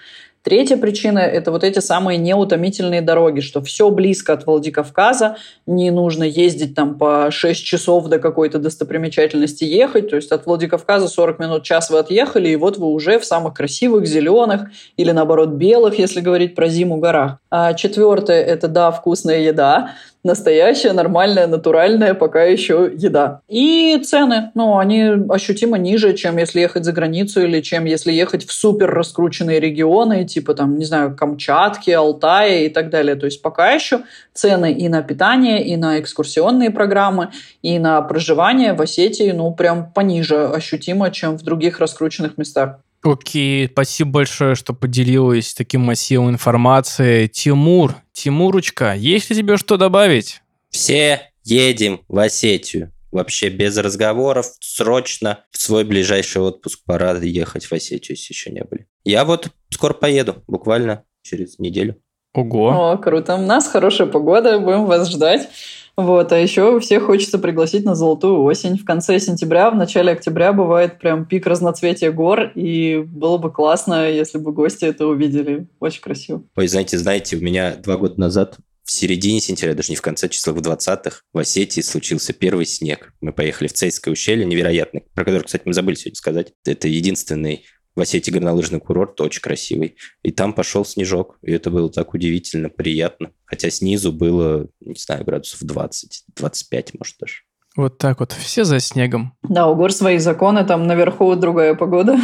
Третья 0.46 0.78
причина– 0.78 1.18
это 1.20 1.50
вот 1.50 1.64
эти 1.64 1.80
самые 1.80 2.20
неутомительные 2.20 3.02
дороги, 3.02 3.40
что 3.40 3.64
все 3.64 3.90
близко 3.90 4.34
от 4.34 4.46
Владикавказа, 4.46 5.38
не 5.66 5.90
нужно 5.90 6.24
ездить 6.24 6.76
там 6.76 7.00
по 7.00 7.32
6 7.32 7.66
часов 7.66 8.08
до 8.10 8.20
какой-то 8.20 8.60
достопримечательности 8.60 9.64
ехать, 9.64 10.12
то 10.12 10.16
есть 10.16 10.32
от 10.32 10.46
Владикавказа 10.46 11.08
40 11.08 11.40
минут, 11.40 11.64
час 11.64 11.90
вы 11.90 11.98
отъехали, 11.98 12.50
и 12.50 12.58
вот 12.58 12.78
вы 12.78 12.86
уже 12.86 13.18
в 13.18 13.26
самых 13.26 13.56
красивых 13.56 14.06
зеленых 14.06 14.70
или 14.98 15.10
наоборот 15.10 15.50
белых, 15.50 15.98
если 15.98 16.22
говорить 16.22 16.54
про 16.54 16.68
зиму, 16.68 16.98
горах. 16.98 17.40
А 17.50 17.74
четвертое– 17.74 18.44
это, 18.46 18.68
да, 18.68 18.92
вкусная 18.92 19.40
еда, 19.40 19.94
настоящая, 20.26 20.92
нормальная, 20.92 21.48
натуральная 21.48 22.16
пока 22.16 22.44
еще 22.44 22.92
еда. 22.94 23.42
И 23.48 24.02
цены, 24.04 24.52
ну, 24.56 24.80
они 24.80 25.04
ощутимо 25.30 25.78
ниже, 25.78 26.14
чем 26.14 26.38
если 26.38 26.60
ехать 26.60 26.84
за 26.84 26.92
границу 26.92 27.44
или 27.44 27.62
чем 27.62 27.86
если 27.86 28.12
ехать 28.12 28.46
в 28.46 28.52
супер 28.52 28.90
раскрученные 28.90 29.60
регионы, 29.60 30.26
типа 30.26 30.56
там, 30.56 30.78
не 30.78 30.86
знаю, 30.86 31.16
Камчатки, 31.16 31.92
Алтая 31.92 32.64
и 32.64 32.70
так 32.70 32.90
далее. 32.90 33.16
То 33.16 33.28
есть 33.28 33.42
пока 33.44 33.72
еще 33.72 34.02
цены 34.34 34.74
и 34.74 34.90
на 34.90 35.04
питание, 35.04 35.64
и 35.64 35.78
на 35.78 36.00
экскурсионные 36.00 36.72
программы, 36.72 37.30
и 37.62 37.78
на 37.78 38.02
проживание 38.02 38.74
в 38.74 38.82
Осетии, 38.82 39.32
ну, 39.32 39.54
прям 39.54 39.92
пониже 39.92 40.48
ощутимо, 40.48 41.12
чем 41.12 41.38
в 41.38 41.44
других 41.44 41.80
раскрученных 41.80 42.38
местах. 42.40 42.80
Окей, 43.06 43.68
спасибо 43.68 44.10
большое, 44.10 44.56
что 44.56 44.74
поделилась 44.74 45.54
таким 45.54 45.82
массивом 45.82 46.32
информации. 46.32 47.28
Тимур, 47.28 47.94
Тимурочка, 48.14 48.96
есть 48.96 49.30
ли 49.30 49.36
тебе 49.36 49.58
что 49.58 49.78
добавить? 49.78 50.42
Все 50.72 51.30
едем 51.44 52.02
в 52.08 52.18
Осетию. 52.18 52.92
Вообще 53.12 53.50
без 53.50 53.78
разговоров, 53.78 54.48
срочно 54.60 55.42
в 55.52 55.62
свой 55.62 55.84
ближайший 55.84 56.42
отпуск 56.42 56.80
пора 56.84 57.16
ехать 57.20 57.66
в 57.66 57.72
Осетию, 57.74 58.18
если 58.18 58.34
еще 58.34 58.50
не 58.50 58.64
были. 58.64 58.88
Я 59.04 59.24
вот 59.24 59.50
скоро 59.70 59.94
поеду, 59.94 60.44
буквально 60.48 61.04
через 61.22 61.60
неделю. 61.60 61.98
Ого. 62.34 62.92
О, 62.92 62.98
круто. 62.98 63.36
У 63.36 63.46
нас 63.46 63.68
хорошая 63.68 64.08
погода, 64.08 64.58
будем 64.58 64.86
вас 64.88 65.12
ждать. 65.12 65.48
Вот, 65.98 66.32
а 66.32 66.38
еще 66.38 66.80
всех 66.80 67.04
хочется 67.04 67.40
пригласить 67.40 67.86
на 67.86 67.96
золотую 67.96 68.42
осень. 68.44 68.78
В 68.78 68.84
конце 68.84 69.20
сентября, 69.20 69.72
в 69.72 69.76
начале 69.76 70.12
октября 70.12 70.52
бывает 70.52 71.00
прям 71.00 71.26
пик 71.26 71.48
разноцветия 71.48 72.12
гор, 72.12 72.52
и 72.54 72.98
было 72.98 73.38
бы 73.38 73.52
классно, 73.52 74.10
если 74.10 74.38
бы 74.38 74.52
гости 74.52 74.86
это 74.86 75.08
увидели. 75.08 75.68
Очень 75.80 76.02
красиво. 76.02 76.44
Ой, 76.56 76.68
знаете, 76.68 76.98
знаете, 76.98 77.38
у 77.38 77.42
меня 77.42 77.76
два 77.78 77.96
года 77.96 78.20
назад 78.20 78.58
в 78.84 78.92
середине 78.92 79.42
сентября, 79.42 79.74
даже 79.74 79.90
не 79.90 79.96
в 79.96 80.02
конце 80.02 80.30
числах, 80.30 80.58
в 80.58 80.60
20-х, 80.60 81.22
в 81.34 81.38
Осетии 81.40 81.82
случился 81.82 82.34
первый 82.34 82.66
снег. 82.66 83.14
Мы 83.20 83.34
поехали 83.34 83.68
в 83.68 83.74
Цейское 83.74 84.12
ущелье, 84.12 84.46
невероятно, 84.46 85.02
про 85.16 85.26
которое, 85.26 85.44
кстати, 85.44 85.64
мы 85.66 85.74
забыли 85.74 85.96
сегодня 85.96 86.16
сказать. 86.16 86.54
Это 86.66 86.88
единственный 86.88 87.66
в 87.96 88.02
Осетии 88.02 88.32
горнолыжный 88.32 88.80
курорт, 88.80 89.20
очень 89.22 89.42
красивый. 89.42 89.96
И 90.24 90.32
там 90.32 90.54
пошел 90.54 90.84
снежок, 90.84 91.38
и 91.42 91.52
это 91.52 91.72
было 91.72 91.90
так 91.90 92.14
удивительно, 92.14 92.70
приятно. 92.70 93.32
Хотя 93.46 93.70
снизу 93.70 94.12
было, 94.12 94.68
не 94.82 94.96
знаю, 94.96 95.24
градусов 95.24 95.62
20, 95.62 96.26
25, 96.36 96.94
может, 97.00 97.16
даже. 97.20 97.36
Вот 97.76 97.98
так 97.98 98.20
вот, 98.20 98.32
все 98.32 98.64
за 98.64 98.80
снегом. 98.80 99.34
Да, 99.44 99.68
у 99.68 99.76
гор 99.76 99.92
свои 99.92 100.18
законы, 100.18 100.66
там 100.66 100.88
наверху 100.88 101.36
другая 101.36 101.76
погода. 101.76 102.18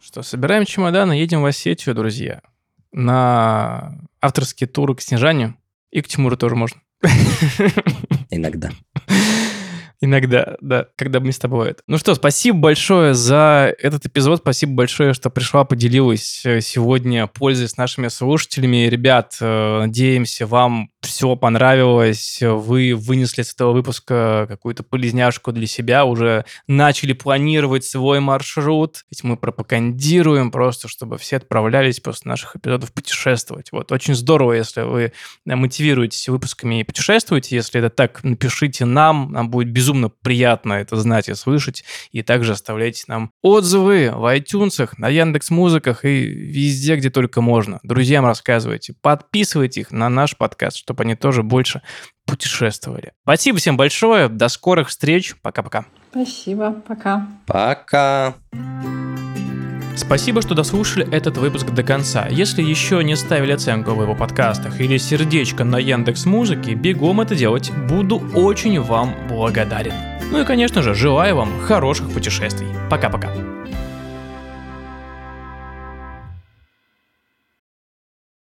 Что, 0.00 0.22
собираем 0.22 0.64
чемоданы, 0.64 1.12
едем 1.14 1.42
в 1.42 1.46
Осетию, 1.46 1.94
друзья. 1.94 2.40
На 2.92 3.98
авторские 4.20 4.68
туры 4.68 4.94
к 4.94 5.00
Снежанию. 5.00 5.56
И 5.90 6.02
к 6.02 6.08
Тимуру 6.08 6.36
тоже 6.36 6.56
можно. 6.56 6.80
Иногда. 8.30 8.70
Иногда, 10.00 10.56
да, 10.60 10.86
когда 10.96 11.18
места 11.18 11.48
бывает. 11.48 11.80
Ну 11.86 11.98
что, 11.98 12.14
спасибо 12.14 12.58
большое 12.58 13.14
за 13.14 13.74
этот 13.78 14.06
эпизод. 14.06 14.40
Спасибо 14.40 14.74
большое, 14.74 15.14
что 15.14 15.30
пришла, 15.30 15.64
поделилась 15.64 16.44
э, 16.44 16.60
сегодня, 16.60 17.26
пользуясь 17.26 17.76
нашими 17.76 18.08
слушателями. 18.08 18.88
Ребят, 18.88 19.36
э, 19.40 19.78
надеемся, 19.80 20.46
вам 20.46 20.90
все 21.00 21.36
понравилось, 21.36 22.38
вы 22.42 22.94
вынесли 22.94 23.42
с 23.42 23.54
этого 23.54 23.72
выпуска 23.72 24.46
какую-то 24.48 24.82
полезняшку 24.82 25.52
для 25.52 25.66
себя, 25.66 26.04
уже 26.04 26.44
начали 26.66 27.12
планировать 27.12 27.84
свой 27.84 28.20
маршрут. 28.20 29.04
Ведь 29.10 29.24
мы 29.24 29.36
пропагандируем 29.36 30.50
просто, 30.50 30.88
чтобы 30.88 31.16
все 31.16 31.36
отправлялись 31.36 32.00
после 32.00 32.28
наших 32.28 32.56
эпизодов 32.56 32.92
путешествовать. 32.92 33.72
Вот, 33.72 33.92
очень 33.92 34.14
здорово, 34.14 34.54
если 34.54 34.82
вы 34.82 35.12
мотивируетесь 35.44 36.28
выпусками 36.28 36.80
и 36.80 36.84
путешествуете. 36.84 37.56
Если 37.56 37.80
это 37.80 37.88
так, 37.88 38.22
напишите 38.24 38.84
нам, 38.84 39.32
нам 39.32 39.48
будет 39.50 39.70
безумно 39.70 39.85
приятно 40.22 40.74
это 40.74 40.96
знать 40.96 41.28
и 41.28 41.34
слышать. 41.34 41.84
И 42.12 42.22
также 42.22 42.52
оставляйте 42.52 43.04
нам 43.08 43.30
отзывы 43.42 44.10
в 44.12 44.24
iTunes, 44.36 44.88
на 44.98 45.08
Яндекс 45.08 45.50
Музыках 45.50 46.04
и 46.04 46.26
везде, 46.26 46.96
где 46.96 47.10
только 47.10 47.40
можно. 47.40 47.80
Друзьям 47.82 48.24
рассказывайте, 48.24 48.94
подписывайте 49.00 49.82
их 49.82 49.90
на 49.90 50.08
наш 50.08 50.36
подкаст, 50.36 50.76
чтобы 50.76 51.04
они 51.04 51.14
тоже 51.14 51.42
больше 51.42 51.82
путешествовали. 52.26 53.12
Спасибо 53.22 53.58
всем 53.58 53.76
большое. 53.76 54.28
До 54.28 54.48
скорых 54.48 54.88
встреч. 54.88 55.34
Пока-пока. 55.42 55.86
Спасибо. 56.10 56.72
Пока. 56.86 57.26
Пока. 57.46 58.34
Спасибо, 59.96 60.42
что 60.42 60.54
дослушали 60.54 61.10
этот 61.10 61.38
выпуск 61.38 61.70
до 61.70 61.82
конца. 61.82 62.28
Если 62.28 62.62
еще 62.62 63.02
не 63.02 63.16
ставили 63.16 63.52
оценку 63.52 63.92
в 63.92 64.02
его 64.02 64.14
подкастах 64.14 64.80
или 64.80 64.98
сердечко 64.98 65.64
на 65.64 65.78
Яндекс 65.78 66.26
Музыке, 66.26 66.74
бегом 66.74 67.22
это 67.22 67.34
делать. 67.34 67.72
Буду 67.88 68.22
очень 68.34 68.78
вам 68.80 69.14
благодарен. 69.28 69.94
Ну 70.30 70.42
и, 70.42 70.44
конечно 70.44 70.82
же, 70.82 70.94
желаю 70.94 71.36
вам 71.36 71.60
хороших 71.60 72.10
путешествий. 72.10 72.68
Пока-пока. 72.90 73.30